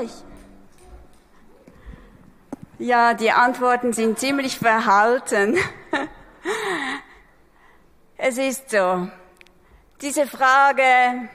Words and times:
euch? 0.00 0.10
Ja, 2.78 3.14
die 3.14 3.32
Antworten 3.32 3.92
sind 3.92 4.18
ziemlich 4.18 4.58
verhalten. 4.58 5.56
Es 8.20 8.36
ist 8.36 8.70
so. 8.70 9.08
Diese 10.00 10.26
Frage, 10.26 11.28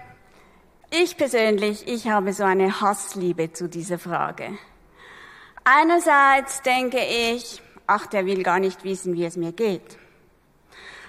ich 0.90 1.16
persönlich, 1.16 1.88
ich 1.88 2.10
habe 2.10 2.34
so 2.34 2.44
eine 2.44 2.82
Hassliebe 2.82 3.54
zu 3.54 3.70
dieser 3.70 3.98
Frage. 3.98 4.58
Einerseits 5.64 6.62
denke 6.62 7.00
ich, 7.00 7.62
ach, 7.88 8.06
der 8.08 8.26
will 8.26 8.44
gar 8.44 8.60
nicht 8.60 8.84
wissen, 8.84 9.14
wie 9.14 9.24
es 9.24 9.38
mir 9.38 9.54
geht. 9.54 9.98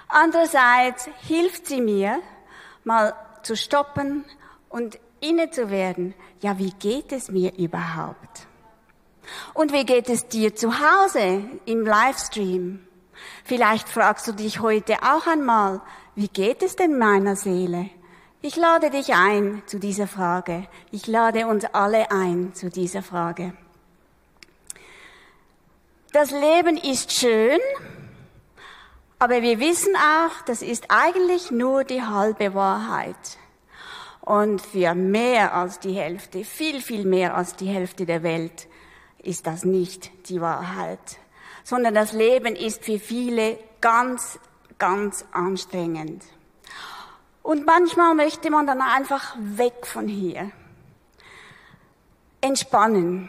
Andererseits 0.06 1.08
hilft 1.26 1.66
sie 1.66 1.80
mir, 1.80 2.20
mal 2.84 3.14
zu 3.42 3.56
stoppen 3.56 4.24
und 4.68 5.00
inne 5.20 5.50
zu 5.50 5.70
werden. 5.70 6.14
Ja, 6.44 6.58
wie 6.58 6.72
geht 6.72 7.10
es 7.10 7.30
mir 7.30 7.56
überhaupt? 7.56 8.46
Und 9.54 9.72
wie 9.72 9.86
geht 9.86 10.10
es 10.10 10.28
dir 10.28 10.54
zu 10.54 10.78
Hause 10.78 11.42
im 11.64 11.86
Livestream? 11.86 12.86
Vielleicht 13.44 13.88
fragst 13.88 14.28
du 14.28 14.32
dich 14.32 14.60
heute 14.60 14.96
auch 15.02 15.26
einmal, 15.26 15.80
wie 16.14 16.28
geht 16.28 16.62
es 16.62 16.76
denn 16.76 16.98
meiner 16.98 17.34
Seele? 17.34 17.88
Ich 18.42 18.56
lade 18.56 18.90
dich 18.90 19.14
ein 19.14 19.62
zu 19.64 19.78
dieser 19.78 20.06
Frage. 20.06 20.68
Ich 20.90 21.06
lade 21.06 21.46
uns 21.46 21.64
alle 21.64 22.10
ein 22.10 22.52
zu 22.52 22.68
dieser 22.68 23.02
Frage. 23.02 23.54
Das 26.12 26.30
Leben 26.30 26.76
ist 26.76 27.10
schön, 27.12 27.58
aber 29.18 29.40
wir 29.40 29.60
wissen 29.60 29.96
auch, 29.96 30.42
das 30.44 30.60
ist 30.60 30.90
eigentlich 30.90 31.50
nur 31.50 31.84
die 31.84 32.02
halbe 32.02 32.52
Wahrheit. 32.52 33.38
Und 34.24 34.62
für 34.62 34.94
mehr 34.94 35.54
als 35.54 35.80
die 35.80 35.92
Hälfte, 35.92 36.44
viel, 36.44 36.80
viel 36.80 37.04
mehr 37.04 37.36
als 37.36 37.56
die 37.56 37.66
Hälfte 37.66 38.06
der 38.06 38.22
Welt 38.22 38.68
ist 39.22 39.46
das 39.46 39.66
nicht 39.66 40.10
die 40.30 40.40
Wahrheit, 40.40 41.18
sondern 41.62 41.94
das 41.94 42.12
Leben 42.12 42.56
ist 42.56 42.84
für 42.84 42.98
viele 42.98 43.58
ganz, 43.82 44.38
ganz 44.78 45.26
anstrengend. 45.32 46.24
Und 47.42 47.66
manchmal 47.66 48.14
möchte 48.14 48.50
man 48.50 48.66
dann 48.66 48.80
einfach 48.80 49.36
weg 49.38 49.86
von 49.86 50.08
hier. 50.08 50.50
Entspannen. 52.40 53.28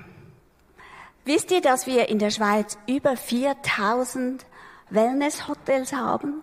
Wisst 1.25 1.51
ihr, 1.51 1.61
dass 1.61 1.87
wir 1.87 2.07
in 2.07 2.19
der 2.19 2.29
Schweiz 2.29 2.77
über 2.87 3.17
4000 3.17 4.45
Wellnesshotels 4.89 5.91
haben? 5.91 6.41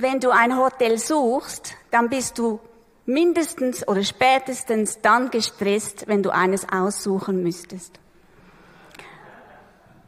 Wenn 0.00 0.20
du 0.20 0.30
ein 0.30 0.56
Hotel 0.56 0.96
suchst, 0.96 1.74
dann 1.90 2.08
bist 2.08 2.38
du 2.38 2.60
mindestens 3.04 3.88
oder 3.88 4.04
spätestens 4.04 5.00
dann 5.00 5.28
gestresst, 5.28 6.06
wenn 6.06 6.22
du 6.22 6.30
eines 6.30 6.68
aussuchen 6.68 7.42
müsstest. 7.42 7.98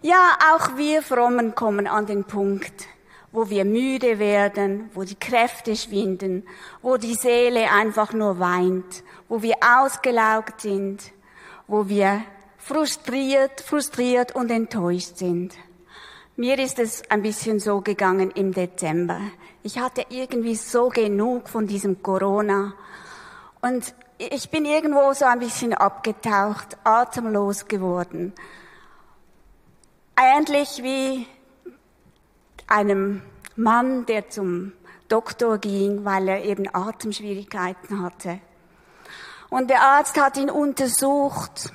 Ja, 0.00 0.38
auch 0.52 0.76
wir 0.76 1.02
Frommen 1.02 1.56
kommen 1.56 1.88
an 1.88 2.06
den 2.06 2.22
Punkt, 2.22 2.86
wo 3.32 3.50
wir 3.50 3.64
müde 3.64 4.20
werden, 4.20 4.90
wo 4.94 5.02
die 5.02 5.16
Kräfte 5.16 5.74
schwinden, 5.74 6.46
wo 6.82 6.96
die 6.96 7.16
Seele 7.16 7.72
einfach 7.72 8.12
nur 8.12 8.38
weint, 8.38 9.02
wo 9.28 9.42
wir 9.42 9.56
ausgelaugt 9.60 10.60
sind, 10.60 11.02
wo 11.66 11.88
wir 11.88 12.22
frustriert, 12.58 13.60
frustriert 13.60 14.36
und 14.36 14.52
enttäuscht 14.52 15.16
sind. 15.16 15.56
Mir 16.36 16.60
ist 16.60 16.78
es 16.78 17.02
ein 17.10 17.22
bisschen 17.22 17.58
so 17.58 17.80
gegangen 17.80 18.30
im 18.30 18.52
Dezember. 18.52 19.20
Ich 19.62 19.78
hatte 19.78 20.06
irgendwie 20.08 20.54
so 20.54 20.88
genug 20.88 21.50
von 21.50 21.66
diesem 21.66 22.02
Corona 22.02 22.72
und 23.60 23.94
ich 24.16 24.48
bin 24.48 24.64
irgendwo 24.64 25.12
so 25.12 25.26
ein 25.26 25.38
bisschen 25.38 25.74
abgetaucht, 25.74 26.78
atemlos 26.82 27.68
geworden. 27.68 28.32
Ähnlich 30.16 30.82
wie 30.82 31.26
einem 32.68 33.20
Mann, 33.54 34.06
der 34.06 34.30
zum 34.30 34.72
Doktor 35.10 35.58
ging, 35.58 36.06
weil 36.06 36.28
er 36.28 36.42
eben 36.42 36.66
Atemschwierigkeiten 36.72 38.02
hatte. 38.02 38.40
Und 39.50 39.68
der 39.68 39.82
Arzt 39.82 40.18
hat 40.18 40.38
ihn 40.38 40.48
untersucht, 40.48 41.70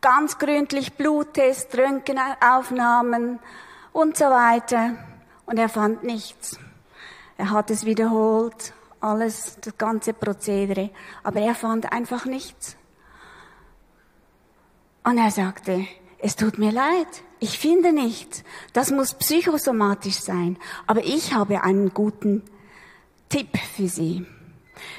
ganz 0.00 0.38
gründlich 0.38 0.94
Bluttest, 0.94 1.76
Röntgenaufnahmen 1.76 3.38
und 3.92 4.16
so 4.16 4.24
weiter. 4.24 4.92
Und 5.44 5.58
er 5.58 5.68
fand 5.68 6.04
nichts. 6.04 6.58
Er 7.38 7.50
hat 7.50 7.70
es 7.70 7.84
wiederholt, 7.84 8.72
alles, 9.00 9.56
das 9.60 9.76
ganze 9.76 10.12
Prozedere, 10.12 10.90
aber 11.22 11.40
er 11.40 11.54
fand 11.54 11.92
einfach 11.92 12.24
nichts. 12.24 12.76
Und 15.04 15.18
er 15.18 15.30
sagte, 15.30 15.86
es 16.18 16.36
tut 16.36 16.58
mir 16.58 16.70
leid, 16.70 17.08
ich 17.40 17.58
finde 17.58 17.92
nichts. 17.92 18.44
Das 18.72 18.92
muss 18.92 19.14
psychosomatisch 19.14 20.20
sein. 20.20 20.56
Aber 20.86 21.04
ich 21.04 21.34
habe 21.34 21.64
einen 21.64 21.92
guten 21.92 22.44
Tipp 23.28 23.58
für 23.74 23.88
Sie. 23.88 24.24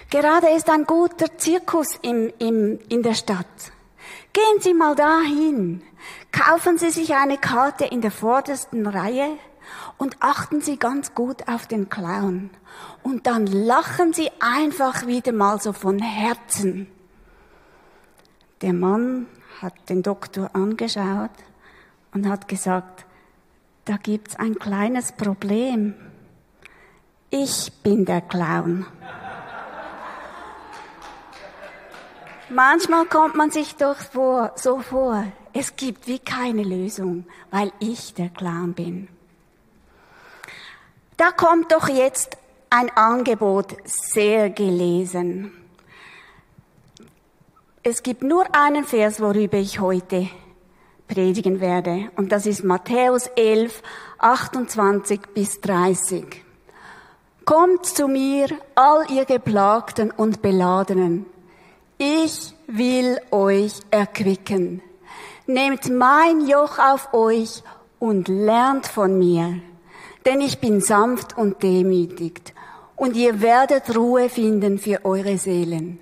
Gerade 0.10 0.50
ist 0.50 0.70
ein 0.70 0.84
guter 0.84 1.38
Zirkus 1.38 1.98
im, 2.02 2.34
im, 2.40 2.80
in 2.90 3.02
der 3.02 3.14
Stadt. 3.14 3.48
Gehen 4.34 4.60
Sie 4.60 4.74
mal 4.74 4.96
dahin. 4.96 5.82
Kaufen 6.34 6.78
Sie 6.78 6.90
sich 6.90 7.16
eine 7.16 7.38
Karte 7.38 7.86
in 7.86 8.02
der 8.02 8.12
vordersten 8.12 8.88
Reihe 8.88 9.38
und 10.04 10.18
achten 10.20 10.60
Sie 10.60 10.76
ganz 10.76 11.16
gut 11.16 11.48
auf 11.48 11.66
den 11.66 11.88
Clown. 11.88 12.50
Und 13.04 13.26
dann 13.26 13.48
lachen 13.48 14.12
Sie 14.12 14.30
einfach 14.42 15.08
wieder 15.08 15.32
mal 15.32 15.62
so 15.62 15.72
von 15.72 15.98
Herzen. 15.98 16.88
Der 18.62 18.74
Mann 18.74 19.28
hat 19.62 19.74
den 19.88 20.04
Doktor 20.04 20.50
angeschaut 20.54 21.32
und 22.14 22.28
hat 22.28 22.50
gesagt, 22.50 23.06
da 23.86 23.96
gibt's 23.96 24.36
ein 24.36 24.56
kleines 24.56 25.14
Problem. 25.14 25.94
Ich 27.30 27.72
bin 27.82 28.04
der 28.04 28.20
Clown. 28.20 28.86
Manchmal 32.50 33.06
kommt 33.06 33.36
man 33.36 33.52
sich 33.52 33.78
doch 33.78 33.96
vor, 33.96 34.52
so 34.56 34.80
vor, 34.80 35.24
es 35.54 35.78
gibt 35.78 36.08
wie 36.08 36.20
keine 36.20 36.64
Lösung, 36.64 37.26
weil 37.52 37.72
ich 37.80 38.14
der 38.14 38.28
Clown 38.28 38.74
bin. 38.74 39.08
Da 41.24 41.32
kommt 41.32 41.72
doch 41.72 41.88
jetzt 41.88 42.36
ein 42.70 42.90
Angebot 42.98 43.78
sehr 43.86 44.50
gelesen. 44.50 45.54
Es 47.82 48.04
gibt 48.04 48.24
nur 48.24 48.44
einen 48.54 48.84
Vers, 48.84 49.22
worüber 49.22 49.56
ich 49.56 49.80
heute 49.80 50.28
predigen 51.08 51.62
werde. 51.62 52.12
Und 52.18 52.34
das 52.34 52.46
ist 52.46 52.66
Matthäus 52.66 53.28
11, 53.38 53.82
28 54.18 55.22
bis 55.34 55.62
30. 55.62 56.44
Kommt 57.46 57.86
zu 57.86 58.10
mir, 58.10 58.50
all 58.76 59.10
ihr 59.10 59.24
Geplagten 59.24 60.12
und 60.12 60.42
Beladenen. 60.42 61.26
Ich 62.00 62.54
will 62.68 63.18
euch 63.32 63.76
erquicken. 63.92 64.82
Nehmt 65.48 65.90
mein 65.90 66.46
Joch 66.46 66.80
auf 66.80 67.14
euch 67.14 67.64
und 67.98 68.28
lernt 68.28 68.88
von 68.88 69.18
mir, 69.18 69.62
denn 70.26 70.42
ich 70.42 70.60
bin 70.60 70.82
sanft 70.82 71.38
und 71.38 71.64
demütigt, 71.64 72.54
und 72.96 73.16
ihr 73.16 73.42
werdet 73.42 73.96
Ruhe 73.96 74.30
finden 74.30 74.78
für 74.78 75.04
eure 75.04 75.38
Seelen. 75.38 76.00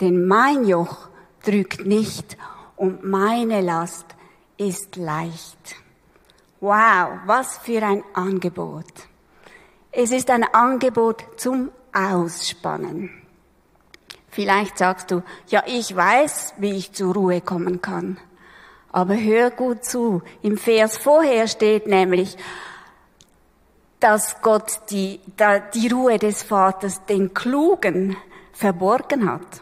Denn 0.00 0.26
mein 0.26 0.64
Joch 0.66 1.08
drückt 1.44 1.86
nicht 1.86 2.36
und 2.76 3.04
meine 3.04 3.60
Last 3.60 4.06
ist 4.56 4.96
leicht. 4.96 5.76
Wow, 6.60 7.20
was 7.26 7.58
für 7.58 7.82
ein 7.82 8.02
Angebot. 8.14 8.86
Es 9.90 10.10
ist 10.10 10.30
ein 10.30 10.44
Angebot 10.54 11.24
zum 11.36 11.70
Ausspannen. 11.92 13.10
Vielleicht 14.30 14.78
sagst 14.78 15.10
du, 15.10 15.22
ja, 15.48 15.62
ich 15.66 15.94
weiß, 15.94 16.54
wie 16.56 16.72
ich 16.72 16.92
zur 16.92 17.14
Ruhe 17.14 17.42
kommen 17.42 17.82
kann. 17.82 18.16
Aber 18.90 19.14
hör 19.14 19.50
gut 19.50 19.84
zu. 19.84 20.22
Im 20.40 20.56
Vers 20.56 20.96
vorher 20.96 21.46
steht 21.48 21.86
nämlich, 21.86 22.38
dass 24.02 24.42
Gott 24.42 24.80
die, 24.90 25.20
die 25.74 25.88
Ruhe 25.88 26.18
des 26.18 26.42
Vaters 26.42 27.06
den 27.06 27.32
Klugen 27.32 28.16
verborgen 28.52 29.30
hat. 29.30 29.60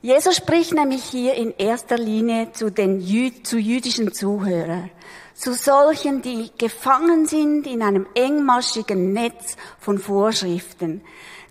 Jesus 0.00 0.36
spricht 0.36 0.72
nämlich 0.72 1.02
hier 1.02 1.34
in 1.34 1.52
erster 1.58 1.98
Linie 1.98 2.52
zu 2.52 2.70
den 2.70 3.00
Jü 3.00 3.42
zu 3.42 3.58
jüdischen 3.58 4.14
Zuhörern, 4.14 4.90
zu 5.34 5.54
solchen, 5.54 6.22
die 6.22 6.52
gefangen 6.56 7.26
sind 7.26 7.66
in 7.66 7.82
einem 7.82 8.06
engmaschigen 8.14 9.12
Netz 9.12 9.56
von 9.80 9.98
Vorschriften, 9.98 11.02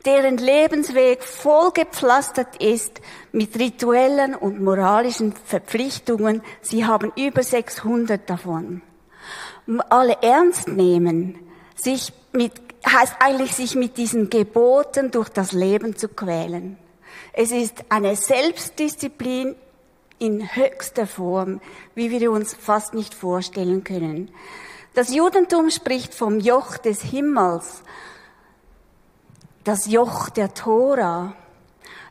deren 0.05 0.37
Lebensweg 0.37 1.23
vollgepflastert 1.23 2.63
ist 2.63 3.01
mit 3.33 3.59
rituellen 3.59 4.33
und 4.33 4.61
moralischen 4.61 5.33
Verpflichtungen. 5.33 6.41
Sie 6.61 6.85
haben 6.85 7.11
über 7.17 7.43
600 7.43 8.29
davon. 8.29 8.81
Alle 9.89 10.17
ernst 10.21 10.67
nehmen, 10.67 11.39
sich 11.75 12.13
mit, 12.31 12.53
heißt 12.87 13.15
eigentlich 13.19 13.55
sich 13.55 13.75
mit 13.75 13.97
diesen 13.97 14.29
Geboten 14.29 15.11
durch 15.11 15.29
das 15.29 15.51
Leben 15.51 15.95
zu 15.95 16.07
quälen. 16.07 16.77
Es 17.33 17.51
ist 17.51 17.83
eine 17.89 18.15
Selbstdisziplin 18.15 19.55
in 20.19 20.55
höchster 20.55 21.07
Form, 21.07 21.61
wie 21.93 22.11
wir 22.11 22.31
uns 22.31 22.53
fast 22.53 22.93
nicht 22.93 23.13
vorstellen 23.13 23.83
können. 23.83 24.31
Das 24.93 25.13
Judentum 25.13 25.69
spricht 25.69 26.13
vom 26.13 26.39
Joch 26.39 26.77
des 26.77 27.01
Himmels, 27.01 27.83
das 29.65 29.87
Joch 29.87 30.29
der 30.29 30.53
Tora. 30.53 31.33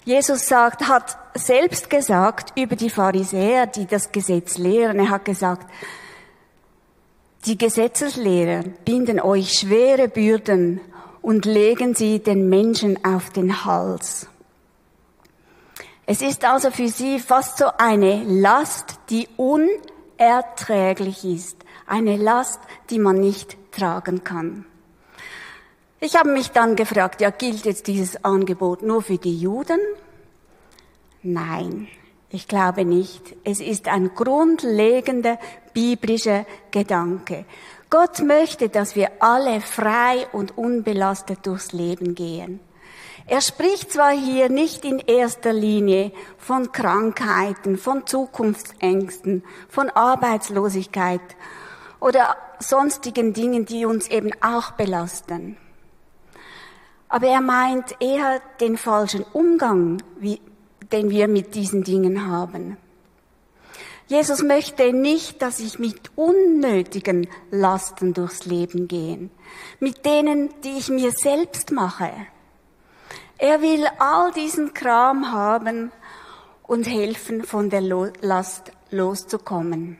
Jesus 0.04 0.46
sagt, 0.46 0.86
hat 0.86 1.16
selbst 1.34 1.88
gesagt 1.88 2.52
über 2.58 2.76
die 2.76 2.90
Pharisäer, 2.90 3.66
die 3.66 3.86
das 3.86 4.12
Gesetz 4.12 4.58
lehren, 4.58 4.98
er 4.98 5.08
hat 5.08 5.24
gesagt, 5.24 5.66
die 7.46 7.58
Gesetzeslehrer 7.58 8.62
binden 8.84 9.20
euch 9.20 9.52
schwere 9.52 10.08
Bürden 10.08 10.80
und 11.20 11.44
legen 11.44 11.94
sie 11.94 12.20
den 12.20 12.48
Menschen 12.48 13.04
auf 13.04 13.30
den 13.30 13.64
Hals. 13.64 14.26
Es 16.06 16.20
ist 16.20 16.44
also 16.44 16.70
für 16.70 16.88
sie 16.88 17.18
fast 17.18 17.58
so 17.58 17.66
eine 17.78 18.22
Last, 18.24 18.98
die 19.08 19.28
unerträglich 19.36 21.24
ist. 21.24 21.56
Eine 21.86 22.16
Last, 22.16 22.60
die 22.90 22.98
man 22.98 23.20
nicht 23.20 23.56
tragen 23.72 24.22
kann. 24.22 24.66
Ich 26.00 26.16
habe 26.16 26.30
mich 26.30 26.50
dann 26.50 26.76
gefragt, 26.76 27.22
ja, 27.22 27.30
gilt 27.30 27.64
jetzt 27.64 27.86
dieses 27.86 28.22
Angebot 28.24 28.82
nur 28.82 29.00
für 29.02 29.16
die 29.16 29.38
Juden? 29.38 29.80
Nein, 31.22 31.88
ich 32.34 32.48
glaube 32.48 32.84
nicht. 32.84 33.36
Es 33.44 33.60
ist 33.60 33.88
ein 33.88 34.14
grundlegender 34.14 35.38
biblischer 35.72 36.44
Gedanke. 36.72 37.44
Gott 37.90 38.20
möchte, 38.22 38.68
dass 38.68 38.96
wir 38.96 39.10
alle 39.20 39.60
frei 39.60 40.26
und 40.32 40.58
unbelastet 40.58 41.46
durchs 41.46 41.72
Leben 41.72 42.14
gehen. 42.16 42.58
Er 43.26 43.40
spricht 43.40 43.92
zwar 43.92 44.10
hier 44.10 44.48
nicht 44.48 44.84
in 44.84 44.98
erster 44.98 45.52
Linie 45.52 46.12
von 46.36 46.72
Krankheiten, 46.72 47.78
von 47.78 48.06
Zukunftsängsten, 48.06 49.44
von 49.68 49.88
Arbeitslosigkeit 49.90 51.22
oder 52.00 52.36
sonstigen 52.58 53.32
Dingen, 53.32 53.64
die 53.64 53.86
uns 53.86 54.08
eben 54.08 54.30
auch 54.42 54.72
belasten. 54.72 55.56
Aber 57.08 57.28
er 57.28 57.40
meint 57.40 57.94
eher 58.00 58.42
den 58.60 58.76
falschen 58.76 59.24
Umgang, 59.32 60.02
den 60.92 61.10
wir 61.10 61.28
mit 61.28 61.54
diesen 61.54 61.84
Dingen 61.84 62.26
haben. 62.26 62.76
Jesus 64.06 64.42
möchte 64.42 64.92
nicht, 64.92 65.40
dass 65.40 65.60
ich 65.60 65.78
mit 65.78 66.10
unnötigen 66.14 67.26
Lasten 67.50 68.12
durchs 68.12 68.44
Leben 68.44 68.86
gehe, 68.86 69.30
mit 69.80 70.04
denen, 70.04 70.50
die 70.62 70.76
ich 70.76 70.90
mir 70.90 71.10
selbst 71.10 71.70
mache. 71.72 72.10
Er 73.38 73.62
will 73.62 73.86
all 73.98 74.30
diesen 74.32 74.74
Kram 74.74 75.32
haben 75.32 75.90
und 76.62 76.84
helfen, 76.84 77.44
von 77.44 77.70
der 77.70 77.80
Last 77.80 78.72
loszukommen. 78.90 79.98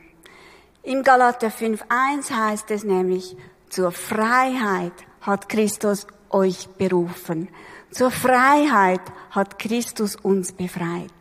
Im 0.83 1.01
Galater 1.01 1.47
5.1 1.47 2.31
heißt 2.31 2.69
es 2.69 2.83
nämlich, 2.83 3.35
zur 3.69 3.91
Freiheit 3.91 4.93
hat 5.21 5.49
Christus 5.49 6.05
euch 6.29 6.67
berufen. 6.77 7.49
Zur 7.91 8.11
Freiheit 8.11 9.01
hat 9.31 9.59
Christus 9.59 10.15
uns 10.15 10.51
befreit. 10.51 11.11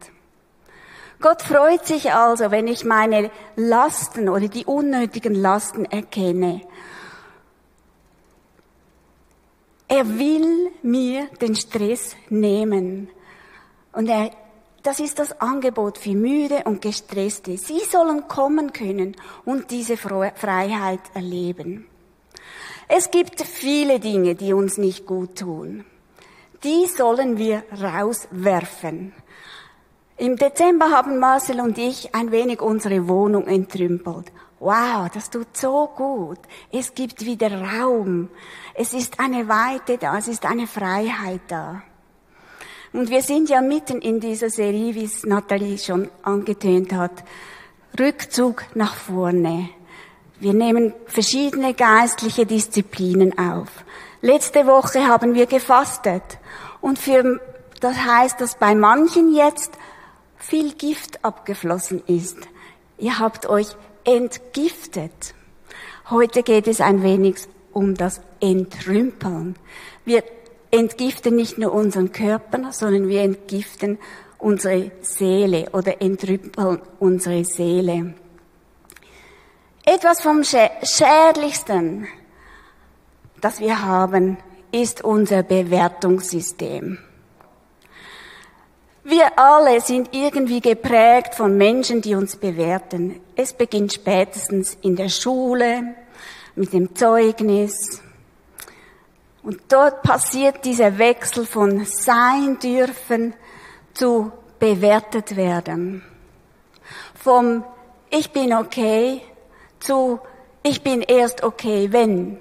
Gott 1.20 1.42
freut 1.42 1.86
sich 1.86 2.12
also, 2.12 2.50
wenn 2.50 2.66
ich 2.66 2.84
meine 2.84 3.30
Lasten 3.56 4.28
oder 4.28 4.48
die 4.48 4.64
unnötigen 4.64 5.34
Lasten 5.34 5.84
erkenne 5.84 6.62
Er 9.96 10.18
will 10.18 10.72
mir 10.82 11.26
den 11.40 11.54
Stress 11.54 12.16
nehmen. 12.28 13.08
Und 13.92 14.08
er, 14.08 14.30
das 14.82 14.98
ist 14.98 15.20
das 15.20 15.40
Angebot 15.40 15.98
für 15.98 16.14
müde 16.14 16.62
und 16.64 16.82
gestresste. 16.82 17.56
Sie 17.58 17.78
sollen 17.78 18.26
kommen 18.26 18.72
können 18.72 19.14
und 19.44 19.70
diese 19.70 19.96
Freiheit 19.96 21.00
erleben. 21.14 21.86
Es 22.88 23.10
gibt 23.10 23.40
viele 23.40 24.00
Dinge, 24.00 24.34
die 24.34 24.52
uns 24.52 24.78
nicht 24.78 25.06
gut 25.06 25.38
tun. 25.38 25.84
Die 26.62 26.86
sollen 26.86 27.38
wir 27.38 27.62
rauswerfen. 27.80 29.12
Im 30.16 30.36
Dezember 30.36 30.90
haben 30.90 31.18
Marcel 31.18 31.60
und 31.60 31.76
ich 31.76 32.14
ein 32.14 32.30
wenig 32.30 32.60
unsere 32.60 33.08
Wohnung 33.08 33.46
entrümpelt. 33.46 34.30
Wow, 34.60 35.10
das 35.12 35.28
tut 35.28 35.56
so 35.56 35.90
gut. 35.94 36.38
Es 36.72 36.94
gibt 36.94 37.24
wieder 37.24 37.50
Raum. 37.60 38.28
Es 38.74 38.94
ist 38.94 39.18
eine 39.20 39.48
Weite 39.48 39.98
da, 39.98 40.16
es 40.16 40.28
ist 40.28 40.46
eine 40.46 40.66
Freiheit 40.66 41.42
da. 41.48 41.82
Und 42.92 43.10
wir 43.10 43.22
sind 43.22 43.50
ja 43.50 43.60
mitten 43.60 44.00
in 44.00 44.20
dieser 44.20 44.50
Serie, 44.50 44.94
wie 44.94 45.04
es 45.04 45.24
Nathalie 45.24 45.78
schon 45.78 46.08
angetönt 46.22 46.92
hat. 46.92 47.24
Rückzug 47.98 48.64
nach 48.74 48.94
vorne. 48.94 49.70
Wir 50.40 50.52
nehmen 50.52 50.92
verschiedene 51.06 51.74
geistliche 51.74 52.44
Disziplinen 52.44 53.38
auf. 53.38 53.68
Letzte 54.20 54.66
Woche 54.66 55.06
haben 55.06 55.34
wir 55.34 55.46
gefastet. 55.46 56.22
Und 56.80 56.98
für, 56.98 57.40
das 57.80 57.96
heißt, 57.96 58.40
dass 58.40 58.56
bei 58.56 58.74
manchen 58.74 59.34
jetzt 59.34 59.72
viel 60.36 60.72
Gift 60.74 61.24
abgeflossen 61.24 62.02
ist. 62.06 62.38
Ihr 62.98 63.18
habt 63.18 63.46
euch 63.46 63.68
entgiftet. 64.04 65.34
Heute 66.10 66.42
geht 66.42 66.68
es 66.68 66.80
ein 66.80 67.02
wenig 67.02 67.36
um 67.72 67.94
das 67.94 68.20
Entrümpeln. 68.40 69.56
Wir 70.04 70.22
entgiften 70.70 71.36
nicht 71.36 71.58
nur 71.58 71.72
unseren 71.72 72.12
Körper, 72.12 72.72
sondern 72.72 73.08
wir 73.08 73.22
entgiften 73.22 73.98
unsere 74.38 74.90
Seele 75.00 75.70
oder 75.72 76.02
entrümpeln 76.02 76.80
unsere 76.98 77.44
Seele. 77.44 78.14
Etwas 79.86 80.22
vom 80.22 80.42
Schädlichsten, 80.44 82.08
das 83.42 83.60
wir 83.60 83.84
haben, 83.84 84.38
ist 84.72 85.04
unser 85.04 85.42
Bewertungssystem. 85.42 86.98
Wir 89.02 89.38
alle 89.38 89.82
sind 89.82 90.08
irgendwie 90.12 90.62
geprägt 90.62 91.34
von 91.34 91.58
Menschen, 91.58 92.00
die 92.00 92.14
uns 92.14 92.36
bewerten. 92.36 93.20
Es 93.36 93.52
beginnt 93.52 93.92
spätestens 93.92 94.78
in 94.80 94.96
der 94.96 95.10
Schule, 95.10 95.94
mit 96.54 96.72
dem 96.72 96.96
Zeugnis. 96.96 98.00
Und 99.42 99.60
dort 99.68 100.02
passiert 100.02 100.64
dieser 100.64 100.96
Wechsel 100.96 101.44
von 101.44 101.84
sein 101.84 102.58
dürfen 102.58 103.34
zu 103.92 104.32
bewertet 104.58 105.36
werden. 105.36 106.02
Vom 107.14 107.64
ich 108.08 108.30
bin 108.30 108.54
okay 108.54 109.20
zu 109.84 110.20
ich 110.62 110.82
bin 110.82 111.02
erst 111.02 111.42
okay, 111.42 111.92
wenn. 111.92 112.38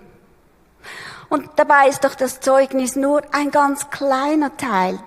Und 1.30 1.50
dabei 1.58 1.90
ist 1.90 2.04
doch 2.04 2.16
das 2.16 2.40
Zeugnis 2.40 2.96
nur 2.96 3.22
ein 3.34 3.52
ganz 3.52 3.90
kleiner 3.90 4.56
Teil, 4.56 5.00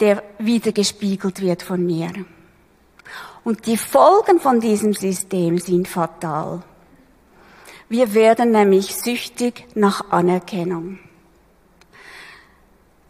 der 0.00 0.22
wiedergespiegelt 0.38 1.40
wird 1.40 1.62
von 1.62 1.84
mir. 1.84 2.10
Und 3.42 3.66
die 3.66 3.76
Folgen 3.76 4.40
von 4.40 4.60
diesem 4.60 4.92
System 4.92 5.58
sind 5.58 5.88
fatal. 5.88 6.62
Wir 7.88 8.12
werden 8.12 8.50
nämlich 8.50 8.96
süchtig 8.96 9.64
nach 9.74 10.10
Anerkennung. 10.10 10.98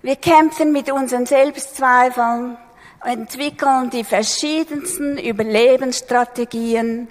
Wir 0.03 0.17
kämpfen 0.17 0.71
mit 0.73 0.93
unseren 0.93 1.27
Selbstzweifeln, 1.27 2.59
entwickeln 3.03 3.91
die 3.91 4.05
verschiedensten 4.05 5.19
Überlebensstrategien. 5.19 7.09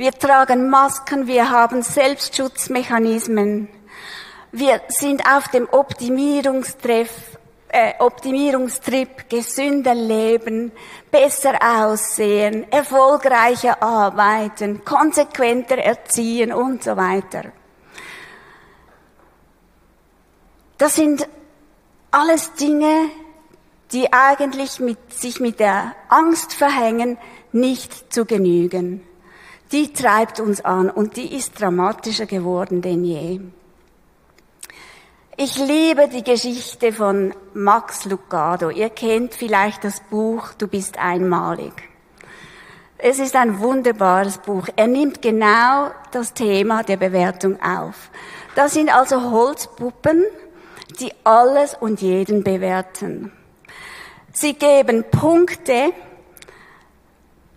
Wir 0.00 0.12
tragen 0.12 0.70
Masken, 0.70 1.26
wir 1.26 1.50
haben 1.50 1.82
Selbstschutzmechanismen. 1.82 3.68
Wir 4.50 4.80
sind 4.88 5.22
auf 5.30 5.48
dem 5.48 5.68
Optimierungstreff 5.70 7.36
äh, 7.68 7.92
Optimierungstrip, 7.98 9.28
gesünder 9.28 9.94
leben, 9.94 10.72
besser 11.10 11.58
aussehen, 11.60 12.72
erfolgreicher 12.72 13.82
arbeiten, 13.82 14.86
konsequenter 14.86 15.76
erziehen 15.76 16.50
und 16.54 16.82
so 16.82 16.96
weiter. 16.96 17.52
Das 20.78 20.94
sind 20.94 21.28
alles 22.10 22.54
Dinge, 22.54 23.10
die 23.92 24.10
eigentlich 24.10 24.80
mit, 24.80 25.12
sich 25.12 25.40
mit 25.40 25.60
der 25.60 25.94
Angst 26.08 26.54
verhängen, 26.54 27.18
nicht 27.52 28.14
zu 28.14 28.24
genügen. 28.24 29.06
Die 29.72 29.92
treibt 29.92 30.40
uns 30.40 30.64
an 30.64 30.90
und 30.90 31.16
die 31.16 31.36
ist 31.36 31.60
dramatischer 31.60 32.26
geworden 32.26 32.82
denn 32.82 33.04
je. 33.04 33.40
Ich 35.36 35.56
liebe 35.56 36.08
die 36.08 36.24
Geschichte 36.24 36.92
von 36.92 37.32
Max 37.54 38.04
Lucado. 38.04 38.68
Ihr 38.68 38.90
kennt 38.90 39.34
vielleicht 39.34 39.84
das 39.84 40.00
Buch 40.10 40.52
Du 40.58 40.66
bist 40.66 40.98
einmalig. 40.98 41.72
Es 42.98 43.18
ist 43.18 43.34
ein 43.34 43.60
wunderbares 43.60 44.38
Buch. 44.38 44.68
Er 44.76 44.86
nimmt 44.86 45.22
genau 45.22 45.90
das 46.10 46.34
Thema 46.34 46.82
der 46.82 46.98
Bewertung 46.98 47.62
auf. 47.62 48.10
Das 48.54 48.74
sind 48.74 48.94
also 48.94 49.30
Holzpuppen, 49.30 50.24
die 50.98 51.12
alles 51.24 51.74
und 51.80 52.02
jeden 52.02 52.44
bewerten. 52.44 53.32
Sie 54.32 54.54
geben 54.54 55.04
Punkte. 55.10 55.92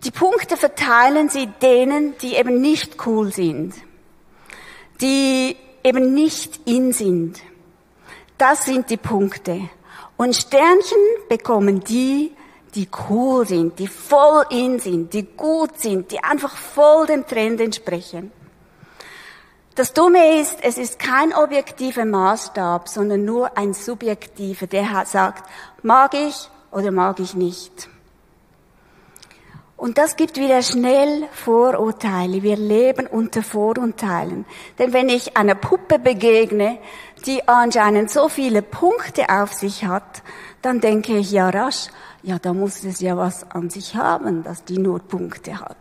Die 0.04 0.10
Punkte 0.10 0.58
verteilen 0.58 1.30
sie 1.30 1.46
denen, 1.46 2.16
die 2.18 2.34
eben 2.34 2.60
nicht 2.60 3.06
cool 3.06 3.32
sind, 3.32 3.74
die 5.00 5.56
eben 5.82 6.12
nicht 6.12 6.60
in 6.66 6.92
sind. 6.92 7.40
Das 8.36 8.66
sind 8.66 8.90
die 8.90 8.98
Punkte. 8.98 9.70
Und 10.18 10.36
Sternchen 10.36 10.98
bekommen 11.30 11.82
die, 11.84 12.32
die 12.74 12.86
cool 13.08 13.46
sind, 13.46 13.78
die 13.78 13.86
voll 13.86 14.44
in 14.50 14.78
sind, 14.78 15.14
die 15.14 15.22
gut 15.22 15.80
sind, 15.80 16.10
die 16.10 16.22
einfach 16.22 16.54
voll 16.54 17.06
dem 17.06 17.26
Trend 17.26 17.62
entsprechen. 17.62 18.30
Das 19.74 19.94
Dumme 19.94 20.38
ist, 20.40 20.58
es 20.60 20.76
ist 20.76 20.98
kein 20.98 21.32
objektiver 21.32 22.04
Maßstab, 22.04 22.88
sondern 22.88 23.24
nur 23.24 23.56
ein 23.56 23.72
subjektiver, 23.72 24.66
der 24.66 25.04
sagt, 25.06 25.48
mag 25.82 26.12
ich 26.14 26.48
oder 26.70 26.90
mag 26.90 27.20
ich 27.20 27.34
nicht. 27.34 27.88
Und 29.76 29.98
das 29.98 30.16
gibt 30.16 30.36
wieder 30.36 30.62
schnell 30.62 31.28
Vorurteile. 31.32 32.42
Wir 32.42 32.56
leben 32.56 33.06
unter 33.06 33.42
Vorurteilen. 33.42 34.46
Denn 34.78 34.92
wenn 34.92 35.08
ich 35.08 35.36
einer 35.36 35.56
Puppe 35.56 35.98
begegne, 35.98 36.78
die 37.26 37.46
anscheinend 37.48 38.10
so 38.10 38.28
viele 38.28 38.62
Punkte 38.62 39.28
auf 39.28 39.52
sich 39.52 39.84
hat, 39.84 40.22
dann 40.62 40.80
denke 40.80 41.16
ich 41.18 41.32
ja 41.32 41.50
rasch, 41.50 41.88
ja, 42.22 42.38
da 42.38 42.54
muss 42.54 42.84
es 42.84 43.00
ja 43.00 43.16
was 43.16 43.50
an 43.50 43.68
sich 43.68 43.96
haben, 43.96 44.44
dass 44.44 44.64
die 44.64 44.78
nur 44.78 45.00
Punkte 45.00 45.60
hat. 45.60 45.76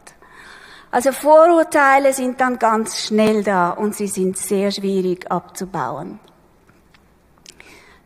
Also 0.92 1.12
Vorurteile 1.12 2.14
sind 2.14 2.42
dann 2.42 2.60
ganz 2.60 3.00
schnell 3.00 3.44
da 3.44 3.72
und 3.72 3.96
sie 3.96 4.08
sind 4.08 4.38
sehr 4.38 4.72
schwierig 4.72 5.32
abzubauen. 5.32 6.20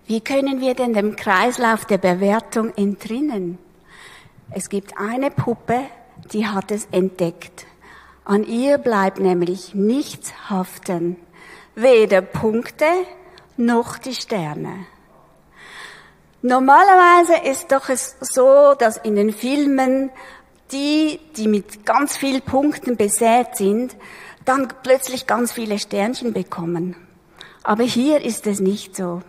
Wie 0.06 0.22
können 0.22 0.62
wir 0.62 0.74
denn 0.74 0.94
dem 0.94 1.15
Kreislauf 1.15 1.86
der 1.86 1.98
Bewertung 1.98 2.74
entrinnen? 2.75 3.58
Es 4.51 4.70
gibt 4.70 4.98
eine 4.98 5.30
Puppe, 5.30 5.82
die 6.32 6.48
hat 6.48 6.72
es 6.72 6.88
entdeckt. 6.92 7.66
An 8.24 8.44
ihr 8.44 8.77
bleibt 8.77 9.20
nämlich 9.20 9.75
nichts 9.75 10.50
haften. 10.50 11.18
Weder 11.75 12.22
Punkte 12.22 12.86
noch 13.58 13.98
die 13.98 14.16
Sterne. 14.16 14.86
Normalerweise 16.42 17.50
ist 17.50 17.72
doch 17.72 17.89
es 17.89 18.16
so, 18.22 18.74
dass 18.77 18.98
in 18.98 19.16
den 19.16 19.34
Filmen 19.34 20.12
die, 20.72 21.20
die 21.36 21.48
mit 21.48 21.86
ganz 21.86 22.18
vielen 22.18 22.42
Punkten 22.42 22.96
besät 22.96 23.56
sind, 23.56 23.96
dann 24.46 24.68
plötzlich 24.84 25.27
ganz 25.27 25.51
viele 25.51 25.80
Sternchen 25.80 26.34
bekommen. 26.34 26.96
Aber 27.63 27.84
hier 27.84 28.22
ist 28.22 28.48
es 28.48 28.60
nicht 28.60 28.96
so. 28.96 29.22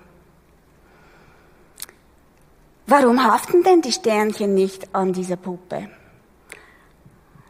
Warum 2.91 3.23
haften 3.23 3.63
denn 3.63 3.83
die 3.83 3.93
Sternchen 3.93 4.55
nicht 4.55 4.95
an 4.95 5.13
dieser 5.13 5.37
Puppe? 5.37 5.91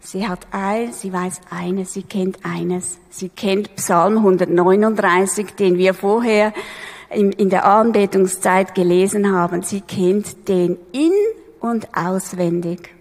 Sie 0.01 0.27
hat 0.27 0.49
ein, 0.51 0.93
sie 0.93 1.13
weiß 1.13 1.43
eines, 1.49 1.93
sie 1.93 2.03
kennt 2.03 2.45
eines. 2.45 2.99
Sie 3.09 3.29
kennt 3.29 3.77
Psalm 3.77 4.17
139, 4.17 5.55
den 5.55 5.79
wir 5.79 5.95
vorher 5.95 6.53
in 7.09 7.51
der 7.51 7.67
Anbetungszeit 7.67 8.75
gelesen 8.75 9.33
haben. 9.33 9.63
Sie 9.63 9.81
kennt 9.81 10.49
den 10.49 10.77
in 10.91 11.13
und 11.61 11.87
auswendig. 11.97 12.93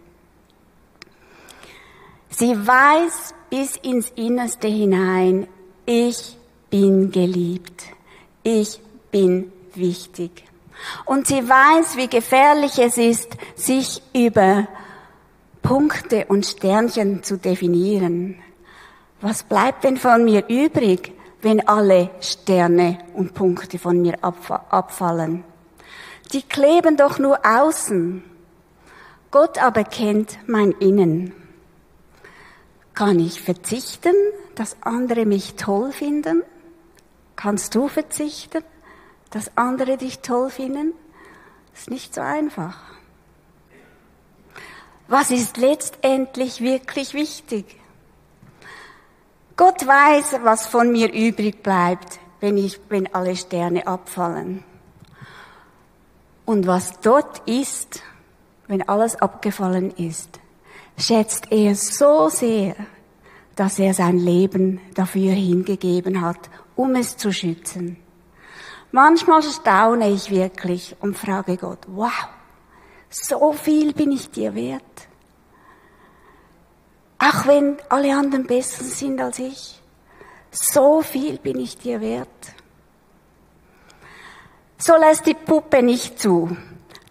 Sie 2.29 2.55
weiß 2.55 3.33
bis 3.49 3.77
ins 3.77 4.11
Innerste 4.15 4.67
hinein, 4.67 5.47
ich 5.87 6.37
bin 6.69 7.09
geliebt, 7.09 7.83
ich 8.43 8.79
bin 9.09 9.51
wichtig. 9.73 10.46
Und 11.05 11.27
sie 11.27 11.47
weiß, 11.47 11.97
wie 11.97 12.07
gefährlich 12.07 12.79
es 12.79 12.97
ist, 12.97 13.37
sich 13.55 14.01
über 14.13 14.67
Punkte 15.61 16.25
und 16.27 16.45
Sternchen 16.45 17.23
zu 17.23 17.37
definieren. 17.37 18.39
Was 19.21 19.43
bleibt 19.43 19.83
denn 19.83 19.97
von 19.97 20.23
mir 20.23 20.47
übrig, 20.47 21.13
wenn 21.41 21.67
alle 21.67 22.09
Sterne 22.21 22.99
und 23.13 23.33
Punkte 23.33 23.79
von 23.79 24.01
mir 24.01 24.17
abfallen? 24.21 25.43
Die 26.33 26.41
kleben 26.41 26.97
doch 26.97 27.19
nur 27.19 27.39
außen. 27.45 28.23
Gott 29.31 29.61
aber 29.61 29.83
kennt 29.83 30.39
mein 30.47 30.71
Innen. 30.71 31.33
Kann 32.93 33.19
ich 33.19 33.41
verzichten, 33.41 34.15
dass 34.55 34.77
andere 34.81 35.25
mich 35.25 35.55
toll 35.55 35.91
finden? 35.91 36.43
Kannst 37.35 37.75
du 37.75 37.87
verzichten, 37.87 38.63
dass 39.29 39.51
andere 39.55 39.97
dich 39.97 40.19
toll 40.19 40.49
finden? 40.49 40.93
Ist 41.73 41.89
nicht 41.89 42.13
so 42.15 42.21
einfach. 42.21 42.79
Was 45.07 45.31
ist 45.31 45.57
letztendlich 45.57 46.61
wirklich 46.61 47.13
wichtig? 47.13 47.79
Gott 49.55 49.87
weiß, 49.87 50.39
was 50.43 50.67
von 50.67 50.91
mir 50.91 51.11
übrig 51.11 51.63
bleibt, 51.63 52.19
wenn 52.39 52.57
ich, 52.57 52.79
wenn 52.89 53.13
alle 53.13 53.35
Sterne 53.35 53.87
abfallen. 53.87 54.63
Und 56.45 56.67
was 56.67 56.99
dort 57.01 57.39
ist, 57.47 58.03
wenn 58.67 58.87
alles 58.87 59.15
abgefallen 59.15 59.91
ist, 59.91 60.39
schätzt 60.97 61.51
er 61.51 61.75
so 61.75 62.29
sehr, 62.29 62.75
dass 63.55 63.79
er 63.79 63.93
sein 63.93 64.17
Leben 64.17 64.79
dafür 64.93 65.31
hingegeben 65.31 66.21
hat, 66.21 66.49
um 66.75 66.95
es 66.95 67.17
zu 67.17 67.33
schützen. 67.33 67.97
Manchmal 68.97 69.43
staune 69.43 70.09
ich 70.09 70.31
wirklich 70.31 70.95
und 71.01 71.15
frage 71.15 71.55
Gott, 71.55 71.77
wow, 71.85 72.29
so 73.11 73.53
viel 73.53 73.93
bin 73.93 74.11
ich 74.11 74.31
dir 74.31 74.55
wert. 74.55 74.81
Auch 77.19 77.45
wenn 77.45 77.77
alle 77.89 78.17
anderen 78.17 78.47
besser 78.47 78.83
sind 78.83 79.21
als 79.21 79.37
ich, 79.37 79.79
so 80.49 81.03
viel 81.03 81.37
bin 81.37 81.59
ich 81.59 81.77
dir 81.77 82.01
wert. 82.01 82.27
So 84.79 84.95
lässt 84.97 85.27
die 85.27 85.35
Puppe 85.35 85.83
nicht 85.83 86.17
zu, 86.17 86.57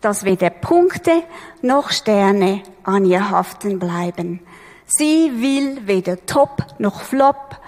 dass 0.01 0.25
weder 0.25 0.51
Punkte 0.51 1.23
noch 1.63 1.93
Sterne 1.93 2.65
an 2.83 3.05
ihr 3.05 3.31
haften 3.31 3.79
bleiben. 3.79 4.41
Sie 4.87 5.41
will 5.41 5.87
weder 5.87 6.27
Top 6.27 6.67
noch 6.81 7.03
Flop. 7.03 7.61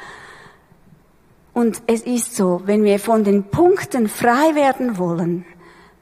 Und 1.59 1.83
es 1.89 2.03
ist 2.03 2.37
so, 2.37 2.63
wenn 2.67 2.85
wir 2.85 3.01
von 3.01 3.25
den 3.25 3.43
Punkten 3.43 4.09
frei 4.09 4.55
werden 4.55 4.97
wollen, 4.97 5.45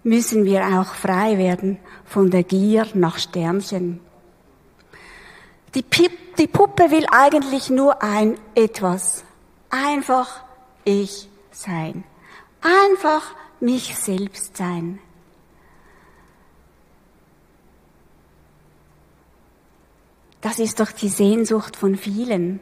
müssen 0.02 0.44
wir 0.44 0.62
auch 0.78 0.92
frei 0.92 1.38
werden 1.38 1.78
von 2.04 2.30
der 2.30 2.42
Gier 2.42 2.86
nach 2.92 3.16
Sternchen. 3.16 4.00
Die, 5.74 5.80
Pip, 5.80 6.36
die 6.36 6.46
Puppe 6.46 6.90
will 6.90 7.06
eigentlich 7.10 7.70
nur 7.70 8.02
ein 8.02 8.36
etwas. 8.54 9.24
Einfach 9.70 10.44
ich 10.84 11.26
sein. 11.52 12.04
Einfach 12.60 13.22
mich 13.58 13.96
selbst 13.96 14.58
sein. 14.58 14.98
Das 20.42 20.58
ist 20.58 20.80
doch 20.80 20.92
die 20.92 21.08
Sehnsucht 21.08 21.76
von 21.76 21.96
vielen. 21.96 22.60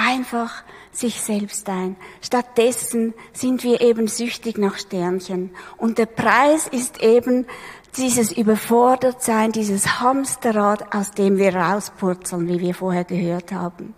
Einfach 0.00 0.62
sich 0.92 1.20
selbst 1.20 1.68
ein. 1.68 1.96
Stattdessen 2.22 3.14
sind 3.32 3.64
wir 3.64 3.80
eben 3.80 4.06
süchtig 4.06 4.56
nach 4.56 4.78
Sternchen. 4.78 5.50
Und 5.76 5.98
der 5.98 6.06
Preis 6.06 6.68
ist 6.68 7.02
eben 7.02 7.46
dieses 7.96 8.30
Überfordertsein, 8.30 9.50
dieses 9.50 10.00
Hamsterrad, 10.00 10.94
aus 10.94 11.10
dem 11.10 11.36
wir 11.36 11.52
rauspurzeln, 11.56 12.46
wie 12.46 12.60
wir 12.60 12.76
vorher 12.76 13.02
gehört 13.02 13.50
haben. 13.50 13.92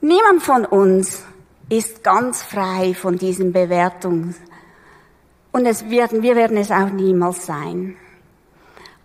Niemand 0.00 0.42
von 0.42 0.64
uns 0.64 1.22
ist 1.68 2.02
ganz 2.02 2.42
frei 2.42 2.94
von 2.94 3.18
diesen 3.18 3.52
Bewertungen. 3.52 4.34
Und 5.52 5.64
es 5.64 5.90
werden, 5.90 6.22
wir 6.22 6.34
werden 6.34 6.56
es 6.56 6.72
auch 6.72 6.90
niemals 6.90 7.46
sein. 7.46 7.96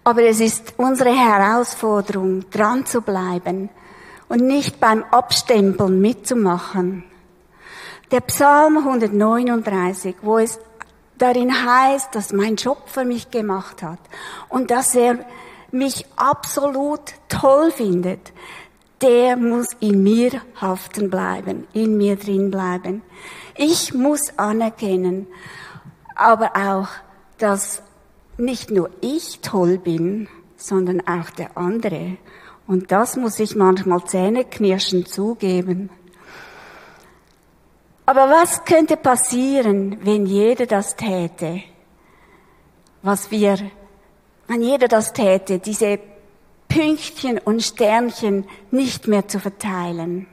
Aber 0.03 0.23
es 0.23 0.39
ist 0.39 0.73
unsere 0.77 1.15
Herausforderung, 1.15 2.49
dran 2.49 2.87
zu 2.87 3.01
bleiben 3.01 3.69
und 4.33 4.47
nicht 4.47 4.79
beim 4.79 5.03
Abstempeln 5.11 6.01
mitzumachen. 6.01 7.03
Der 8.09 8.21
Psalm 8.21 8.77
139, 8.77 10.15
wo 10.23 10.39
es 10.39 10.59
darin 11.19 11.53
heißt, 11.53 12.15
dass 12.15 12.33
mein 12.33 12.57
Schöpfer 12.57 13.05
mich 13.05 13.29
gemacht 13.29 13.83
hat 13.83 13.99
und 14.49 14.71
dass 14.71 14.95
er 14.95 15.19
mich 15.71 16.07
absolut 16.15 17.13
toll 17.29 17.69
findet, 17.69 18.33
der 19.03 19.37
muss 19.37 19.67
in 19.79 20.01
mir 20.01 20.41
haften 20.59 21.11
bleiben, 21.11 21.67
in 21.73 21.95
mir 21.97 22.15
drin 22.15 22.49
bleiben. 22.49 23.03
Ich 23.55 23.93
muss 23.93 24.35
anerkennen, 24.39 25.27
aber 26.15 26.55
auch, 26.55 26.87
dass 27.37 27.83
nicht 28.37 28.71
nur 28.71 28.89
ich 29.01 29.41
toll 29.41 29.77
bin, 29.77 30.27
sondern 30.57 31.07
auch 31.07 31.29
der 31.29 31.55
andere. 31.55 32.17
Und 32.67 32.91
das 32.91 33.17
muss 33.17 33.39
ich 33.39 33.55
manchmal 33.55 34.03
zähneknirschend 34.05 35.09
zugeben. 35.09 35.89
Aber 38.05 38.29
was 38.29 38.65
könnte 38.65 38.97
passieren, 38.97 39.97
wenn 40.03 40.25
jeder 40.25 40.65
das 40.65 40.95
täte, 40.95 41.63
was 43.01 43.31
wir 43.31 43.57
wenn 44.47 44.61
jeder 44.61 44.87
das 44.87 45.13
täte, 45.13 45.59
diese 45.59 45.99
Pünktchen 46.67 47.37
und 47.39 47.61
Sternchen 47.61 48.47
nicht 48.71 49.07
mehr 49.07 49.27
zu 49.27 49.39
verteilen. 49.39 50.27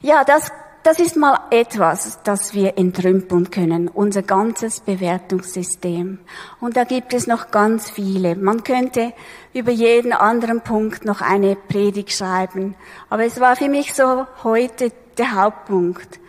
Ja, 0.00 0.24
das, 0.24 0.50
das 0.86 1.00
ist 1.00 1.16
mal 1.16 1.40
etwas, 1.50 2.20
das 2.22 2.54
wir 2.54 2.78
entrümpeln 2.78 3.50
können, 3.50 3.88
unser 3.88 4.22
ganzes 4.22 4.78
Bewertungssystem. 4.78 6.20
Und 6.60 6.76
da 6.76 6.84
gibt 6.84 7.12
es 7.12 7.26
noch 7.26 7.50
ganz 7.50 7.90
viele. 7.90 8.36
Man 8.36 8.62
könnte 8.62 9.12
über 9.52 9.72
jeden 9.72 10.12
anderen 10.12 10.60
Punkt 10.60 11.04
noch 11.04 11.22
eine 11.22 11.56
Predigt 11.56 12.12
schreiben. 12.12 12.76
Aber 13.10 13.24
es 13.24 13.40
war 13.40 13.56
für 13.56 13.68
mich 13.68 13.94
so 13.94 14.28
heute 14.44 14.92
der 15.18 15.32
Hauptpunkt. 15.34 16.20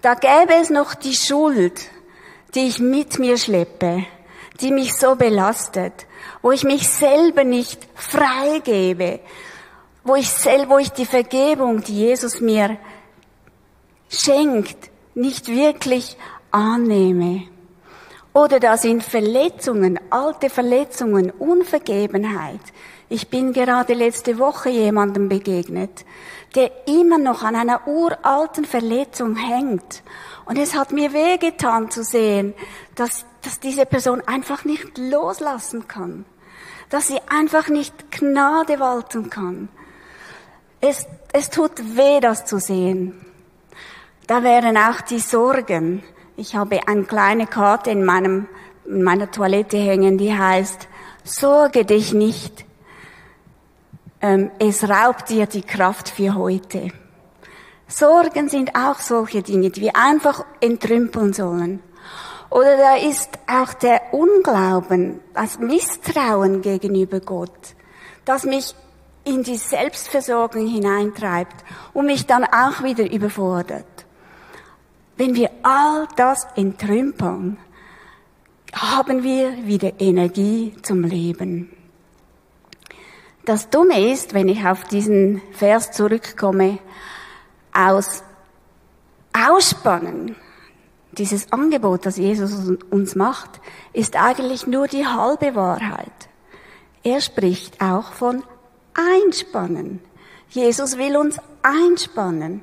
Da 0.00 0.14
gäbe 0.14 0.54
es 0.58 0.70
noch 0.70 0.94
die 0.94 1.14
Schuld, 1.14 1.82
die 2.54 2.68
ich 2.68 2.78
mit 2.78 3.18
mir 3.18 3.36
schleppe, 3.36 4.06
die 4.62 4.70
mich 4.70 4.96
so 4.96 5.14
belastet, 5.14 6.06
wo 6.40 6.52
ich 6.52 6.64
mich 6.64 6.88
selber 6.88 7.44
nicht 7.44 7.86
freigebe, 7.96 9.20
wo 10.04 10.14
ich 10.14 10.30
selber, 10.30 10.70
wo 10.70 10.78
ich 10.78 10.90
die 10.90 11.04
Vergebung, 11.04 11.82
die 11.84 11.98
Jesus 11.98 12.40
mir 12.40 12.78
schenkt, 14.10 14.90
nicht 15.14 15.48
wirklich 15.48 16.16
annehme. 16.50 17.44
Oder 18.32 18.60
da 18.60 18.76
sind 18.76 19.02
Verletzungen, 19.02 19.98
alte 20.10 20.50
Verletzungen, 20.50 21.30
Unvergebenheit. 21.30 22.60
Ich 23.08 23.28
bin 23.28 23.52
gerade 23.52 23.94
letzte 23.94 24.38
Woche 24.38 24.70
jemandem 24.70 25.28
begegnet, 25.28 26.04
der 26.54 26.70
immer 26.86 27.18
noch 27.18 27.42
an 27.42 27.56
einer 27.56 27.88
uralten 27.88 28.64
Verletzung 28.64 29.34
hängt. 29.34 30.02
Und 30.44 30.58
es 30.58 30.76
hat 30.76 30.92
mir 30.92 31.12
wehgetan 31.12 31.90
zu 31.90 32.04
sehen, 32.04 32.54
dass, 32.94 33.24
dass 33.42 33.58
diese 33.58 33.84
Person 33.84 34.22
einfach 34.26 34.64
nicht 34.64 34.96
loslassen 34.96 35.88
kann. 35.88 36.24
Dass 36.88 37.08
sie 37.08 37.18
einfach 37.28 37.68
nicht 37.68 38.12
Gnade 38.12 38.78
walten 38.78 39.28
kann. 39.28 39.68
Es, 40.80 41.06
es 41.32 41.50
tut 41.50 41.96
weh, 41.96 42.20
das 42.20 42.46
zu 42.46 42.58
sehen. 42.58 43.26
Da 44.30 44.44
wären 44.44 44.76
auch 44.76 45.00
die 45.00 45.18
Sorgen. 45.18 46.04
Ich 46.36 46.54
habe 46.54 46.86
eine 46.86 47.02
kleine 47.02 47.48
Karte 47.48 47.90
in 47.90 48.04
meinem, 48.04 48.46
in 48.86 49.02
meiner 49.02 49.28
Toilette 49.28 49.76
hängen, 49.76 50.18
die 50.18 50.32
heißt, 50.32 50.86
Sorge 51.24 51.84
dich 51.84 52.12
nicht. 52.12 52.64
Ähm, 54.20 54.52
es 54.60 54.88
raubt 54.88 55.30
dir 55.30 55.46
die 55.46 55.62
Kraft 55.62 56.10
für 56.10 56.36
heute. 56.36 56.92
Sorgen 57.88 58.48
sind 58.48 58.76
auch 58.76 59.00
solche 59.00 59.42
Dinge, 59.42 59.70
die 59.70 59.80
wir 59.80 59.96
einfach 59.96 60.44
entrümpeln 60.60 61.32
sollen. 61.32 61.82
Oder 62.50 62.76
da 62.76 62.96
ist 62.98 63.30
auch 63.48 63.74
der 63.74 64.14
Unglauben, 64.14 65.18
das 65.34 65.58
Misstrauen 65.58 66.62
gegenüber 66.62 67.18
Gott, 67.18 67.74
das 68.24 68.44
mich 68.44 68.76
in 69.24 69.42
die 69.42 69.56
Selbstversorgung 69.56 70.68
hineintreibt 70.68 71.64
und 71.94 72.06
mich 72.06 72.28
dann 72.28 72.44
auch 72.44 72.84
wieder 72.84 73.10
überfordert. 73.10 73.99
Wenn 75.20 75.34
wir 75.34 75.50
all 75.62 76.08
das 76.16 76.46
entrümpeln, 76.56 77.58
haben 78.72 79.22
wir 79.22 79.66
wieder 79.66 80.00
Energie 80.00 80.72
zum 80.80 81.02
Leben. 81.04 81.70
Das 83.44 83.68
Dumme 83.68 84.10
ist, 84.12 84.32
wenn 84.32 84.48
ich 84.48 84.64
auf 84.64 84.84
diesen 84.84 85.42
Vers 85.52 85.90
zurückkomme, 85.90 86.78
aus 87.74 88.22
Ausspannen, 89.34 90.36
dieses 91.12 91.52
Angebot, 91.52 92.06
das 92.06 92.16
Jesus 92.16 92.78
uns 92.88 93.14
macht, 93.14 93.60
ist 93.92 94.16
eigentlich 94.16 94.66
nur 94.66 94.88
die 94.88 95.06
halbe 95.06 95.54
Wahrheit. 95.54 96.30
Er 97.02 97.20
spricht 97.20 97.82
auch 97.82 98.12
von 98.12 98.42
Einspannen. 98.94 100.00
Jesus 100.48 100.96
will 100.96 101.18
uns 101.18 101.36
einspannen. 101.62 102.62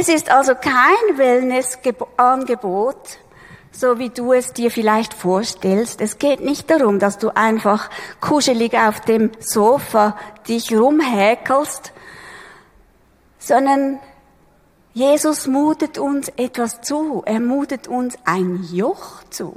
Es 0.00 0.08
ist 0.08 0.30
also 0.30 0.54
kein 0.54 1.18
Wellnessangebot, 1.18 3.18
so 3.72 3.98
wie 3.98 4.10
du 4.10 4.32
es 4.32 4.52
dir 4.52 4.70
vielleicht 4.70 5.12
vorstellst. 5.12 6.00
Es 6.00 6.20
geht 6.20 6.38
nicht 6.38 6.70
darum, 6.70 7.00
dass 7.00 7.18
du 7.18 7.34
einfach 7.34 7.90
kuschelig 8.20 8.74
auf 8.74 9.00
dem 9.00 9.32
Sofa 9.40 10.16
dich 10.46 10.72
rumhäkelst, 10.72 11.92
sondern 13.40 13.98
Jesus 14.94 15.48
mutet 15.48 15.98
uns 15.98 16.28
etwas 16.36 16.80
zu. 16.80 17.24
Er 17.26 17.40
mutet 17.40 17.88
uns 17.88 18.16
ein 18.24 18.68
Joch 18.70 19.24
zu. 19.30 19.56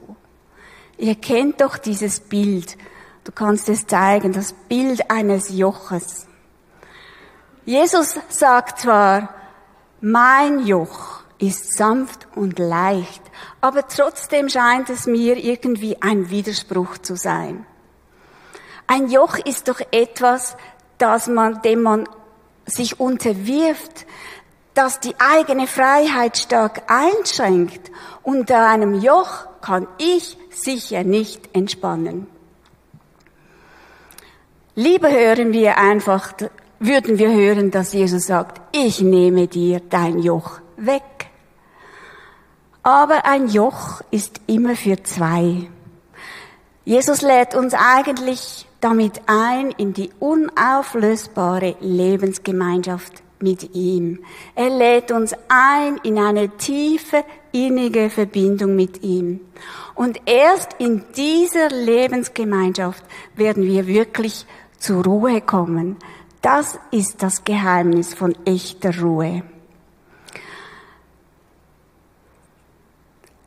Ihr 0.98 1.14
kennt 1.14 1.62
doch 1.62 1.78
dieses 1.78 2.20
Bild. 2.20 2.80
Du 3.26 3.32
kannst 3.32 3.70
es 3.70 3.86
zeigen, 3.86 4.34
das 4.34 4.54
Bild 4.54 5.12
eines 5.12 5.56
Joches. 5.56 6.26
Jesus 7.64 8.16
sagt 8.30 8.80
zwar, 8.80 9.36
mein 10.02 10.66
Joch 10.66 11.22
ist 11.38 11.78
sanft 11.78 12.28
und 12.36 12.60
leicht, 12.60 13.22
aber 13.62 13.88
trotzdem 13.88 14.50
scheint 14.50 14.90
es 14.90 15.06
mir 15.06 15.38
irgendwie 15.38 16.02
ein 16.02 16.30
Widerspruch 16.30 16.98
zu 16.98 17.16
sein. 17.16 17.66
Ein 18.88 19.10
Joch 19.10 19.38
ist 19.38 19.68
doch 19.68 19.80
etwas, 19.92 20.58
das 20.98 21.28
man, 21.28 21.62
dem 21.62 21.84
man 21.84 22.10
sich 22.66 23.00
unterwirft, 23.00 24.06
das 24.74 25.00
die 25.00 25.16
eigene 25.20 25.68
Freiheit 25.68 26.38
stark 26.38 26.84
einschränkt. 26.88 27.92
Unter 28.24 28.68
einem 28.68 29.02
Joch 29.02 29.48
kann 29.62 29.88
ich 29.98 30.38
sicher 30.50 31.04
nicht 31.04 31.56
entspannen. 31.56 32.28
Lieber 34.76 35.12
hören 35.12 35.54
wir 35.54 35.78
einfach 35.78 36.34
würden 36.82 37.20
wir 37.20 37.32
hören, 37.32 37.70
dass 37.70 37.94
Jesus 37.94 38.26
sagt, 38.26 38.60
ich 38.76 39.02
nehme 39.02 39.48
dir 39.48 39.82
dein 39.89 40.20
Joch 40.20 40.60
weg. 40.78 41.04
Aber 42.82 43.26
ein 43.26 43.48
Joch 43.48 44.02
ist 44.10 44.41
immer 44.48 44.76
für 44.76 45.02
zwei. 45.04 45.70
Jesus 46.84 47.22
lädt 47.22 47.54
uns 47.54 47.76
eigentlich 47.76 48.67
damit 48.80 49.22
ein 49.28 49.70
in 49.78 49.94
die 49.94 50.10
unauflösbare 50.20 51.76
Lebensgemeinschaft 51.80 53.22
mit 53.39 53.76
ihm. 53.76 54.20
Er 54.56 54.70
lädt 54.72 55.12
uns 55.12 55.36
ein 55.50 55.98
in 56.02 56.17
eine 56.17 56.50
tiefe, 56.58 57.24
innige 57.52 58.10
Verbindung 58.10 58.76
mit 58.76 59.04
ihm. 59.04 59.41
Und 59.94 60.20
erst 60.26 60.74
in 60.80 61.04
dieser 61.15 61.70
Lebensgemeinschaft 61.70 63.04
werden 63.36 63.63
wir 63.63 63.86
wirklich 63.86 64.48
zur 64.80 65.04
Ruhe 65.04 65.41
kommen, 65.41 65.98
das 66.42 66.80
ist 66.92 67.22
das 67.22 67.44
Geheimnis 67.44 68.14
von 68.14 68.36
echter 68.46 69.00
Ruhe. 69.00 69.44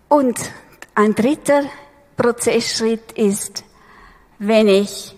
Und 0.08 0.38
ein 0.94 1.14
dritter 1.14 1.64
Prozessschritt 2.16 3.12
ist, 3.12 3.64
wenn 4.38 4.68
ich 4.68 5.16